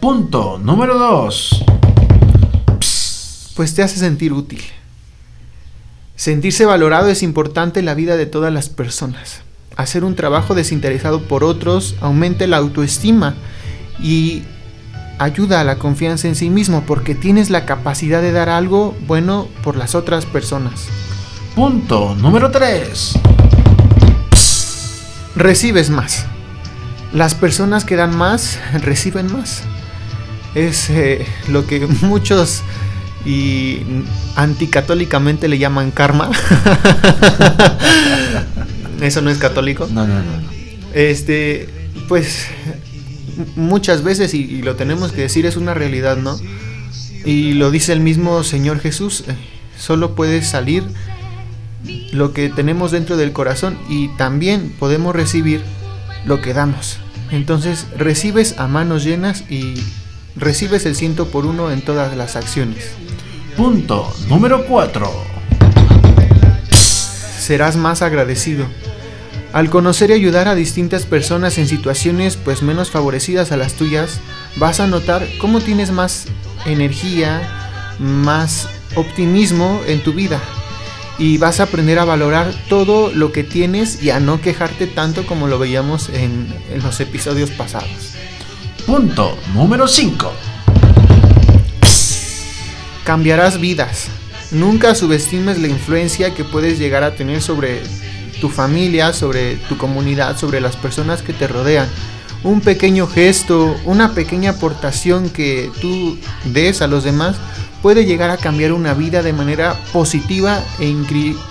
Punto 0.00 0.58
número 0.58 0.98
2 0.98 1.64
pues 3.54 3.74
te 3.74 3.82
hace 3.82 3.98
sentir 3.98 4.32
útil. 4.32 4.62
Sentirse 6.16 6.64
valorado 6.64 7.08
es 7.08 7.22
importante 7.22 7.80
en 7.80 7.86
la 7.86 7.94
vida 7.94 8.16
de 8.16 8.26
todas 8.26 8.52
las 8.52 8.68
personas. 8.68 9.42
Hacer 9.76 10.04
un 10.04 10.14
trabajo 10.14 10.54
desinteresado 10.54 11.22
por 11.22 11.42
otros 11.42 11.96
aumenta 12.00 12.46
la 12.46 12.58
autoestima 12.58 13.34
y 14.00 14.44
ayuda 15.18 15.60
a 15.60 15.64
la 15.64 15.76
confianza 15.76 16.28
en 16.28 16.36
sí 16.36 16.50
mismo 16.50 16.84
porque 16.86 17.14
tienes 17.14 17.50
la 17.50 17.66
capacidad 17.66 18.22
de 18.22 18.32
dar 18.32 18.48
algo 18.48 18.96
bueno 19.06 19.48
por 19.62 19.76
las 19.76 19.94
otras 19.94 20.26
personas. 20.26 20.86
Punto 21.54 22.16
número 22.16 22.50
3. 22.50 23.18
Recibes 25.36 25.90
más. 25.90 26.26
Las 27.12 27.34
personas 27.34 27.84
que 27.84 27.96
dan 27.96 28.16
más 28.16 28.58
reciben 28.80 29.32
más. 29.32 29.62
Es 30.54 30.88
eh, 30.90 31.26
lo 31.48 31.66
que 31.66 31.86
muchos 32.02 32.62
y 33.24 33.80
anticatólicamente 34.36 35.48
le 35.48 35.58
llaman 35.58 35.90
karma. 35.90 36.30
Eso 39.00 39.20
no 39.22 39.30
es 39.30 39.38
católico. 39.38 39.88
No, 39.90 40.06
no, 40.06 40.14
no. 40.14 40.24
Este, 40.94 41.68
pues 42.08 42.46
muchas 43.56 44.02
veces, 44.02 44.34
y, 44.34 44.62
lo 44.62 44.76
tenemos 44.76 45.12
que 45.12 45.22
decir, 45.22 45.46
es 45.46 45.56
una 45.56 45.74
realidad, 45.74 46.16
¿no? 46.16 46.38
Y 47.24 47.54
lo 47.54 47.70
dice 47.70 47.92
el 47.92 48.00
mismo 48.00 48.44
Señor 48.44 48.80
Jesús, 48.80 49.24
eh, 49.26 49.34
solo 49.78 50.14
puede 50.14 50.42
salir 50.42 50.84
lo 52.12 52.32
que 52.32 52.48
tenemos 52.48 52.92
dentro 52.92 53.16
del 53.16 53.32
corazón 53.32 53.78
y 53.88 54.08
también 54.16 54.74
podemos 54.78 55.14
recibir 55.14 55.62
lo 56.26 56.40
que 56.40 56.54
damos. 56.54 56.98
Entonces 57.30 57.86
recibes 57.96 58.58
a 58.58 58.68
manos 58.68 59.04
llenas 59.04 59.44
y 59.50 59.74
recibes 60.36 60.86
el 60.86 60.94
ciento 60.94 61.28
por 61.28 61.46
uno 61.46 61.70
en 61.70 61.82
todas 61.82 62.16
las 62.16 62.36
acciones. 62.36 62.90
Punto 63.56 64.12
número 64.28 64.66
4. 64.66 65.33
Serás 67.44 67.76
más 67.76 68.00
agradecido. 68.00 68.64
Al 69.52 69.68
conocer 69.68 70.08
y 70.08 70.14
ayudar 70.14 70.48
a 70.48 70.54
distintas 70.54 71.04
personas 71.04 71.58
en 71.58 71.68
situaciones 71.68 72.38
pues 72.38 72.62
menos 72.62 72.90
favorecidas 72.90 73.52
a 73.52 73.58
las 73.58 73.74
tuyas, 73.74 74.20
vas 74.56 74.80
a 74.80 74.86
notar 74.86 75.28
cómo 75.38 75.60
tienes 75.60 75.90
más 75.90 76.24
energía, 76.64 77.94
más 77.98 78.66
optimismo 78.94 79.82
en 79.86 80.02
tu 80.02 80.14
vida 80.14 80.40
y 81.18 81.36
vas 81.36 81.60
a 81.60 81.64
aprender 81.64 81.98
a 81.98 82.06
valorar 82.06 82.50
todo 82.70 83.12
lo 83.12 83.30
que 83.30 83.44
tienes 83.44 84.02
y 84.02 84.08
a 84.08 84.20
no 84.20 84.40
quejarte 84.40 84.86
tanto 84.86 85.26
como 85.26 85.46
lo 85.46 85.58
veíamos 85.58 86.08
en, 86.08 86.48
en 86.72 86.82
los 86.82 86.98
episodios 87.00 87.50
pasados. 87.50 88.14
Punto 88.86 89.36
número 89.52 89.86
5 89.86 90.32
cambiarás 93.04 93.60
vidas. 93.60 94.08
Nunca 94.54 94.94
subestimes 94.94 95.60
la 95.60 95.66
influencia 95.66 96.32
que 96.32 96.44
puedes 96.44 96.78
llegar 96.78 97.02
a 97.02 97.16
tener 97.16 97.42
sobre 97.42 97.82
tu 98.40 98.48
familia, 98.48 99.12
sobre 99.12 99.56
tu 99.56 99.76
comunidad, 99.76 100.38
sobre 100.38 100.60
las 100.60 100.76
personas 100.76 101.22
que 101.22 101.32
te 101.32 101.48
rodean. 101.48 101.88
Un 102.44 102.60
pequeño 102.60 103.08
gesto, 103.08 103.74
una 103.84 104.14
pequeña 104.14 104.52
aportación 104.52 105.28
que 105.28 105.72
tú 105.80 106.16
des 106.44 106.82
a 106.82 106.86
los 106.86 107.02
demás 107.02 107.34
puede 107.82 108.06
llegar 108.06 108.30
a 108.30 108.36
cambiar 108.36 108.72
una 108.72 108.94
vida 108.94 109.24
de 109.24 109.32
manera 109.32 109.74
positiva 109.92 110.62
e 110.78 110.86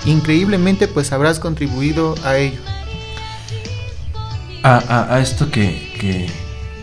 increíblemente 0.05 0.87
pues 0.87 1.11
habrás 1.11 1.39
contribuido 1.39 2.15
a 2.23 2.37
ello. 2.37 2.61
A, 4.63 5.19
esto 5.21 5.51
que, 5.51 5.91
que, 5.99 6.29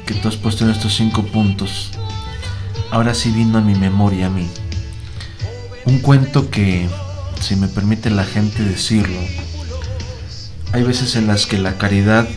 que 0.04 0.14
tú 0.20 0.28
has 0.28 0.36
puesto 0.36 0.64
en 0.64 0.70
estos 0.70 0.94
cinco 0.94 1.22
puntos, 1.22 1.92
ahora 2.90 3.14
sí 3.14 3.30
vino 3.30 3.56
a 3.56 3.62
mi 3.62 3.74
memoria 3.74 4.26
a 4.26 4.30
mí. 4.30 4.46
Un 5.84 5.98
cuento 6.00 6.50
que, 6.50 6.88
si 7.40 7.56
me 7.56 7.68
permite 7.68 8.10
la 8.10 8.24
gente 8.24 8.62
decirlo, 8.62 9.18
hay 10.72 10.82
veces 10.82 11.16
en 11.16 11.26
las 11.26 11.46
que 11.46 11.58
la 11.58 11.78
caridad 11.78 12.28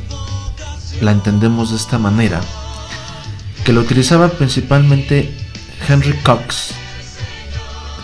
la 1.02 1.12
entendemos 1.12 1.72
de 1.72 1.78
esta 1.78 2.00
manera, 2.00 2.42
que 3.64 3.74
lo 3.74 3.82
utilizaba 3.82 4.30
principalmente 4.30 5.34
Henry 5.88 6.14
Cox, 6.24 6.74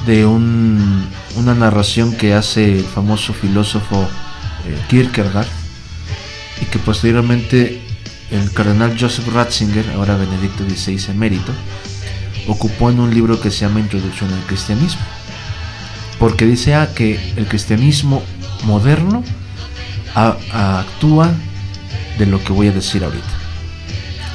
de 0.05 0.25
un, 0.25 1.07
una 1.35 1.53
narración 1.53 2.15
que 2.15 2.33
hace 2.33 2.79
el 2.79 2.85
famoso 2.85 3.33
filósofo 3.33 4.07
eh, 4.65 4.77
Kierkegaard, 4.87 5.47
y 6.61 6.65
que 6.65 6.79
posteriormente 6.79 7.81
el 8.31 8.51
cardenal 8.51 8.95
Joseph 8.99 9.27
Ratzinger, 9.33 9.89
ahora 9.95 10.15
Benedicto 10.15 10.63
XVI 10.67 11.11
emérito, 11.11 11.51
ocupó 12.47 12.89
en 12.89 12.99
un 12.99 13.13
libro 13.13 13.39
que 13.39 13.51
se 13.51 13.61
llama 13.61 13.79
Introducción 13.79 14.31
al 14.33 14.41
Cristianismo. 14.45 15.01
Porque 16.19 16.45
dice 16.45 16.75
que 16.95 17.19
el 17.37 17.47
cristianismo 17.47 18.21
moderno 18.65 19.23
actúa 20.13 21.31
de 22.17 22.25
lo 22.25 22.43
que 22.43 22.51
voy 22.51 22.67
a 22.67 22.71
decir 22.71 23.03
ahorita. 23.03 23.25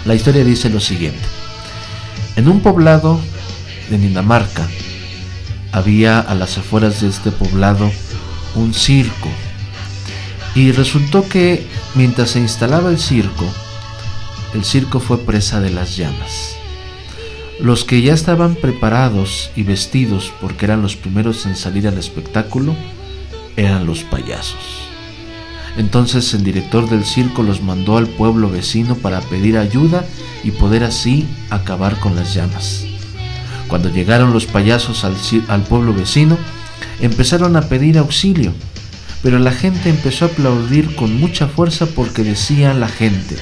La 0.04 0.14
historia 0.14 0.44
dice 0.44 0.70
lo 0.70 0.80
siguiente. 0.80 1.22
En 2.36 2.48
un 2.48 2.60
poblado 2.60 3.20
de 3.90 3.98
Dinamarca 3.98 4.66
había 5.72 6.20
a 6.20 6.34
las 6.34 6.56
afueras 6.58 7.00
de 7.00 7.08
este 7.08 7.30
poblado 7.30 7.90
un 8.54 8.72
circo. 8.72 9.28
Y 10.54 10.72
resultó 10.72 11.28
que 11.28 11.66
mientras 11.94 12.30
se 12.30 12.40
instalaba 12.40 12.90
el 12.90 12.98
circo, 12.98 13.44
el 14.54 14.64
circo 14.64 15.00
fue 15.00 15.18
presa 15.18 15.60
de 15.60 15.70
las 15.70 15.96
llamas. 15.96 16.56
Los 17.60 17.84
que 17.84 18.02
ya 18.02 18.12
estaban 18.12 18.56
preparados 18.56 19.50
y 19.54 19.62
vestidos 19.62 20.32
porque 20.40 20.64
eran 20.64 20.82
los 20.82 20.96
primeros 20.96 21.46
en 21.46 21.54
salir 21.54 21.86
al 21.86 21.98
espectáculo 21.98 22.74
eran 23.56 23.86
los 23.86 24.02
payasos. 24.02 24.88
Entonces 25.76 26.34
el 26.34 26.44
director 26.44 26.88
del 26.88 27.04
circo 27.04 27.42
los 27.42 27.62
mandó 27.62 27.96
al 27.96 28.08
pueblo 28.08 28.48
vecino 28.48 28.96
para 28.96 29.20
pedir 29.20 29.56
ayuda 29.56 30.04
y 30.42 30.50
poder 30.50 30.84
así 30.84 31.28
acabar 31.50 31.98
con 32.00 32.16
las 32.16 32.34
llamas. 32.34 32.84
Cuando 33.68 33.88
llegaron 33.88 34.32
los 34.32 34.46
payasos 34.46 35.04
al, 35.04 35.16
al 35.48 35.62
pueblo 35.62 35.94
vecino, 35.94 36.36
empezaron 37.00 37.56
a 37.56 37.62
pedir 37.62 37.98
auxilio, 37.98 38.52
pero 39.22 39.38
la 39.38 39.52
gente 39.52 39.90
empezó 39.90 40.26
a 40.26 40.28
aplaudir 40.28 40.94
con 40.96 41.18
mucha 41.18 41.48
fuerza 41.48 41.86
porque 41.86 42.22
decía 42.22 42.74
la 42.74 42.88
gente, 42.88 43.36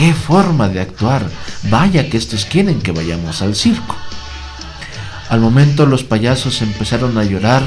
¡qué 0.00 0.14
forma 0.14 0.68
de 0.68 0.80
actuar! 0.80 1.28
Vaya 1.64 2.08
que 2.08 2.16
estos 2.16 2.44
quieren 2.46 2.80
que 2.80 2.90
vayamos 2.90 3.42
al 3.42 3.54
circo. 3.54 3.94
Al 5.28 5.40
momento 5.40 5.86
los 5.86 6.02
payasos 6.02 6.62
empezaron 6.62 7.18
a 7.18 7.24
llorar 7.24 7.62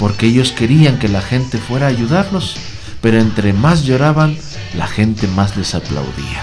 porque 0.00 0.26
ellos 0.26 0.50
querían 0.52 0.98
que 0.98 1.08
la 1.08 1.20
gente 1.20 1.58
fuera 1.58 1.86
a 1.86 1.90
ayudarlos 1.90 2.56
pero 3.00 3.20
entre 3.20 3.52
más 3.52 3.84
lloraban, 3.84 4.36
la 4.76 4.86
gente 4.86 5.28
más 5.28 5.56
les 5.56 5.74
aplaudía. 5.74 6.42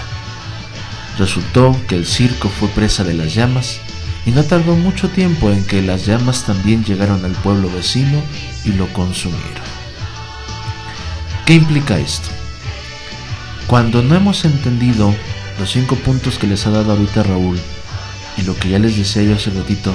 Resultó 1.18 1.76
que 1.88 1.96
el 1.96 2.06
circo 2.06 2.48
fue 2.48 2.68
presa 2.68 3.04
de 3.04 3.14
las 3.14 3.34
llamas 3.34 3.78
y 4.24 4.30
no 4.30 4.42
tardó 4.42 4.74
mucho 4.74 5.08
tiempo 5.08 5.50
en 5.50 5.64
que 5.64 5.82
las 5.82 6.06
llamas 6.06 6.44
también 6.44 6.84
llegaron 6.84 7.24
al 7.24 7.32
pueblo 7.32 7.70
vecino 7.70 8.20
y 8.64 8.72
lo 8.72 8.90
consumieron. 8.92 9.66
¿Qué 11.44 11.54
implica 11.54 11.98
esto? 11.98 12.28
Cuando 13.66 14.00
no 14.02 14.14
hemos 14.14 14.44
entendido 14.44 15.12
los 15.58 15.72
cinco 15.72 15.96
puntos 15.96 16.38
que 16.38 16.46
les 16.46 16.66
ha 16.66 16.70
dado 16.70 16.92
ahorita 16.92 17.24
Raúl 17.24 17.58
y 18.36 18.42
lo 18.42 18.54
que 18.54 18.68
ya 18.68 18.78
les 18.78 18.96
decía 18.96 19.24
yo 19.24 19.34
hace 19.34 19.50
ratito, 19.50 19.92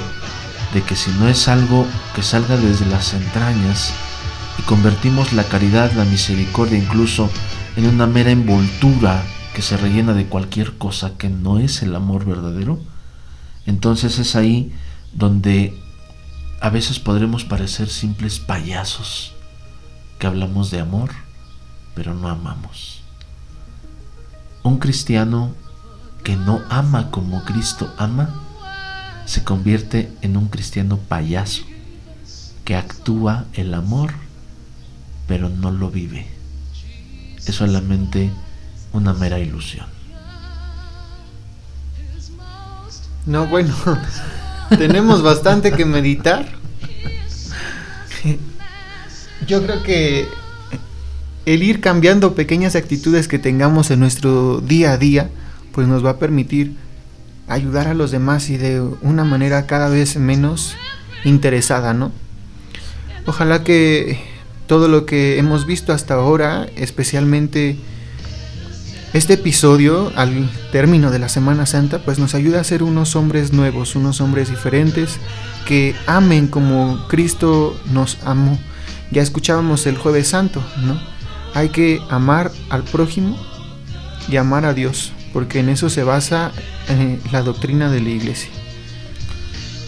de 0.74 0.82
que 0.82 0.94
si 0.94 1.10
no 1.12 1.26
es 1.28 1.48
algo 1.48 1.86
que 2.14 2.22
salga 2.22 2.56
desde 2.56 2.84
las 2.86 3.14
entrañas, 3.14 3.94
y 4.58 4.62
convertimos 4.62 5.32
la 5.32 5.44
caridad, 5.44 5.92
la 5.92 6.04
misericordia 6.04 6.76
incluso 6.78 7.30
en 7.76 7.86
una 7.86 8.06
mera 8.06 8.30
envoltura 8.30 9.22
que 9.54 9.62
se 9.62 9.76
rellena 9.76 10.12
de 10.12 10.26
cualquier 10.26 10.76
cosa 10.76 11.16
que 11.16 11.28
no 11.28 11.58
es 11.58 11.82
el 11.82 11.94
amor 11.94 12.24
verdadero, 12.26 12.78
entonces 13.66 14.18
es 14.18 14.36
ahí 14.36 14.72
donde 15.12 15.80
a 16.60 16.70
veces 16.70 16.98
podremos 16.98 17.44
parecer 17.44 17.88
simples 17.88 18.38
payasos 18.38 19.32
que 20.18 20.26
hablamos 20.26 20.70
de 20.70 20.80
amor, 20.80 21.10
pero 21.94 22.14
no 22.14 22.28
amamos. 22.28 23.01
Un 24.62 24.78
cristiano 24.78 25.54
que 26.22 26.36
no 26.36 26.62
ama 26.70 27.10
como 27.10 27.44
Cristo 27.44 27.92
ama, 27.98 28.34
se 29.26 29.42
convierte 29.44 30.12
en 30.22 30.36
un 30.36 30.48
cristiano 30.48 30.98
payaso 30.98 31.62
que 32.64 32.76
actúa 32.76 33.44
el 33.54 33.74
amor 33.74 34.12
pero 35.26 35.48
no 35.48 35.70
lo 35.70 35.90
vive. 35.90 36.26
Es 37.46 37.54
solamente 37.54 38.30
una 38.92 39.14
mera 39.14 39.38
ilusión. 39.38 39.86
No, 43.24 43.46
bueno, 43.46 43.74
tenemos 44.68 45.22
bastante 45.22 45.72
que 45.72 45.84
meditar. 45.84 46.46
Yo 49.46 49.62
creo 49.62 49.82
que 49.82 50.28
el 51.46 51.62
ir 51.62 51.80
cambiando 51.80 52.34
pequeñas 52.34 52.76
actitudes 52.76 53.28
que 53.28 53.38
tengamos 53.38 53.90
en 53.90 54.00
nuestro 54.00 54.60
día 54.60 54.92
a 54.92 54.98
día, 54.98 55.30
pues 55.72 55.88
nos 55.88 56.04
va 56.04 56.10
a 56.10 56.18
permitir 56.18 56.76
ayudar 57.48 57.88
a 57.88 57.94
los 57.94 58.10
demás 58.10 58.48
y 58.50 58.56
de 58.56 58.80
una 58.80 59.24
manera 59.24 59.66
cada 59.66 59.88
vez 59.88 60.16
menos 60.16 60.76
interesada, 61.24 61.94
¿no? 61.94 62.12
Ojalá 63.26 63.64
que 63.64 64.20
todo 64.66 64.88
lo 64.88 65.06
que 65.06 65.38
hemos 65.38 65.66
visto 65.66 65.92
hasta 65.92 66.14
ahora, 66.14 66.66
especialmente 66.76 67.76
este 69.12 69.34
episodio 69.34 70.10
al 70.16 70.50
término 70.72 71.10
de 71.10 71.18
la 71.18 71.28
Semana 71.28 71.66
Santa, 71.66 71.98
pues 72.02 72.18
nos 72.18 72.34
ayuda 72.34 72.60
a 72.60 72.64
ser 72.64 72.82
unos 72.82 73.14
hombres 73.14 73.52
nuevos, 73.52 73.94
unos 73.94 74.20
hombres 74.20 74.48
diferentes, 74.48 75.18
que 75.66 75.94
amen 76.06 76.48
como 76.48 77.06
Cristo 77.08 77.78
nos 77.92 78.18
amó. 78.24 78.58
Ya 79.10 79.20
escuchábamos 79.20 79.86
el 79.86 79.98
jueves 79.98 80.28
santo, 80.28 80.64
¿no? 80.82 81.11
Hay 81.54 81.68
que 81.68 82.00
amar 82.08 82.50
al 82.70 82.82
prójimo 82.82 83.36
y 84.28 84.36
amar 84.36 84.64
a 84.64 84.74
Dios, 84.74 85.12
porque 85.32 85.60
en 85.60 85.68
eso 85.68 85.90
se 85.90 86.04
basa 86.04 86.52
eh, 86.88 87.18
la 87.30 87.42
doctrina 87.42 87.90
de 87.90 88.00
la 88.00 88.08
iglesia. 88.10 88.50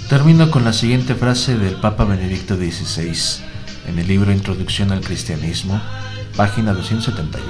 Termino 0.09 0.50
con 0.50 0.64
la 0.64 0.72
siguiente 0.72 1.14
frase 1.14 1.57
del 1.57 1.77
Papa 1.77 2.05
Benedicto 2.05 2.57
XVI 2.57 3.42
en 3.88 3.98
el 3.98 4.07
libro 4.07 4.33
Introducción 4.33 4.92
al 4.92 5.00
Cristianismo, 5.00 5.81
página 6.37 6.72
271. 6.72 7.46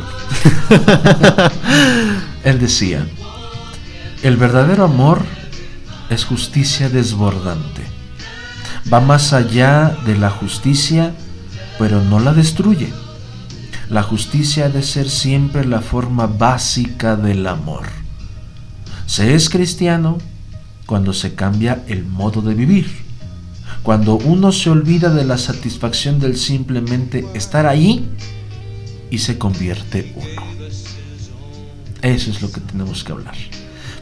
Él 2.45 2.59
decía, 2.59 3.07
el 4.23 4.37
verdadero 4.37 4.85
amor 4.85 5.25
es 6.11 6.25
justicia 6.25 6.89
desbordante. 6.89 7.83
Va 8.93 9.01
más 9.01 9.33
allá 9.33 9.97
de 10.07 10.17
la 10.17 10.31
justicia, 10.31 11.13
pero 11.79 12.03
no 12.03 12.21
la 12.21 12.33
destruye. 12.35 12.93
La 13.91 14.03
justicia 14.03 14.67
ha 14.67 14.69
de 14.69 14.83
ser 14.83 15.11
siempre 15.11 15.65
la 15.65 15.81
forma 15.81 16.27
básica 16.27 17.17
del 17.17 17.47
amor. 17.47 17.85
Se 19.07 19.35
es 19.35 19.51
cristiano 19.51 20.19
cuando 20.87 21.13
se 21.13 21.35
cambia 21.35 21.83
el 21.89 22.05
modo 22.05 22.43
de 22.43 22.55
vivir 22.55 23.05
cuando 23.85 24.17
uno 24.17 24.51
se 24.51 24.71
olvida 24.71 25.13
de 25.13 25.27
la 25.27 25.37
satisfacción 25.37 26.19
del 26.19 26.39
simplemente 26.39 27.27
estar 27.35 27.67
ahí 27.67 28.09
y 29.11 29.19
se 29.19 29.37
convierte 29.37 30.15
uno. 30.17 30.43
Eso 32.01 32.31
es 32.31 32.41
lo 32.41 32.51
que 32.51 32.63
tenemos 32.63 33.05
que 33.05 33.13
hablar. 33.13 33.35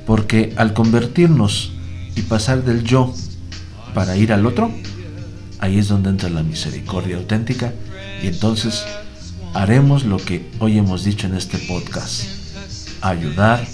Porque 0.07 0.55
al 0.57 0.73
convertirnos 0.73 1.73
y 2.14 2.23
pasar 2.23 2.64
del 2.64 2.85
yo 2.85 3.12
para 3.92 4.16
ir 4.16 4.33
al 4.33 4.47
otro, 4.47 4.71
ahí 5.59 5.79
es 5.79 5.88
donde 5.88 6.11
entra 6.11 6.31
la 6.31 6.45
misericordia 6.45 7.16
auténtica 7.16 7.73
y 8.23 8.29
entonces 8.29 8.85
haremos 9.55 10.05
lo 10.05 10.17
que 10.17 10.47
hoy 10.59 10.79
hemos 10.79 11.05
dicho 11.05 11.27
en 11.27 11.35
este 11.35 11.59
podcast, 11.59 12.25
ayudar 13.01 13.67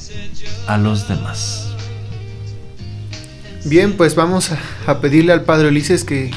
a 0.66 0.78
los 0.78 1.08
demás. 1.08 1.68
Bien, 3.64 3.96
pues 3.96 4.14
vamos 4.14 4.50
a, 4.86 5.00
pedirle 5.00 5.32
al 5.32 5.42
Padre 5.42 5.68
Ulises 5.68 6.04
que 6.04 6.30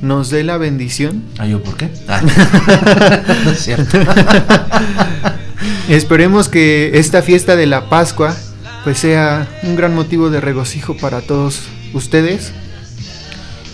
nos 0.00 0.30
dé 0.30 0.44
la 0.44 0.56
bendición. 0.56 1.24
¿Ah, 1.38 1.46
yo 1.46 1.62
por 1.62 1.76
qué? 1.76 1.90
Ah. 2.08 2.22
no 3.44 3.50
es 3.50 3.64
cierto. 3.64 3.98
Esperemos 5.88 6.48
que 6.48 6.92
esta 6.94 7.22
fiesta 7.22 7.56
de 7.56 7.66
la 7.66 7.88
Pascua 7.88 8.36
pues 8.84 8.98
sea 8.98 9.48
un 9.62 9.74
gran 9.74 9.94
motivo 9.94 10.30
de 10.30 10.40
regocijo 10.40 10.96
para 10.96 11.20
todos 11.20 11.62
ustedes 11.92 12.52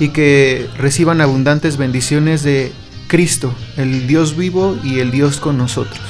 y 0.01 0.09
que 0.09 0.69
reciban 0.79 1.21
abundantes 1.21 1.77
bendiciones 1.77 2.43
de 2.43 2.73
Cristo, 3.13 3.55
el 3.77 4.07
Dios 4.07 4.39
vivo 4.39 4.79
y 4.83 5.01
el 5.01 5.11
Dios 5.11 5.37
con 5.37 5.59
nosotros. 5.59 6.01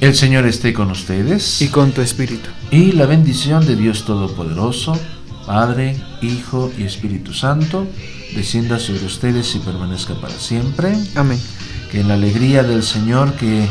El 0.00 0.14
Señor 0.14 0.46
esté 0.46 0.72
con 0.72 0.90
ustedes. 0.90 1.60
Y 1.60 1.68
con 1.68 1.92
tu 1.92 2.00
espíritu. 2.00 2.48
Y 2.70 2.92
la 2.92 3.04
bendición 3.04 3.66
de 3.66 3.76
Dios 3.76 4.06
Todopoderoso, 4.06 4.98
Padre, 5.44 6.02
Hijo 6.22 6.72
y 6.78 6.84
Espíritu 6.84 7.34
Santo, 7.34 7.86
descienda 8.34 8.78
sobre 8.78 9.04
ustedes 9.04 9.54
y 9.54 9.58
permanezca 9.58 10.14
para 10.14 10.38
siempre. 10.38 10.96
Amén. 11.14 11.38
Que 11.92 12.00
en 12.00 12.08
la 12.08 12.14
alegría 12.14 12.62
del 12.62 12.82
Señor 12.82 13.34
que 13.34 13.68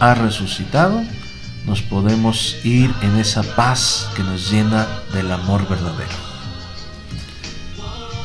ha 0.00 0.14
resucitado, 0.14 1.04
nos 1.66 1.82
podemos 1.82 2.56
ir 2.64 2.92
en 3.02 3.16
esa 3.16 3.44
paz 3.44 4.08
que 4.16 4.24
nos 4.24 4.50
llena 4.50 4.88
del 5.12 5.30
amor 5.30 5.68
verdadero. 5.68 6.16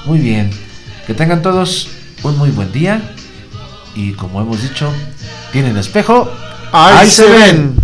Muy 0.07 0.17
bien, 0.17 0.49
que 1.09 1.15
tengan 1.15 1.41
todos 1.41 1.87
un 2.21 2.37
muy 2.37 2.51
buen 2.51 2.71
día. 2.71 3.01
Y 3.95 4.11
como 4.11 4.41
hemos 4.41 4.61
dicho, 4.61 4.93
tienen 5.51 5.75
espejo. 5.75 6.31
Ahí, 6.71 7.09
se 7.09 7.25
ven. 7.27 7.75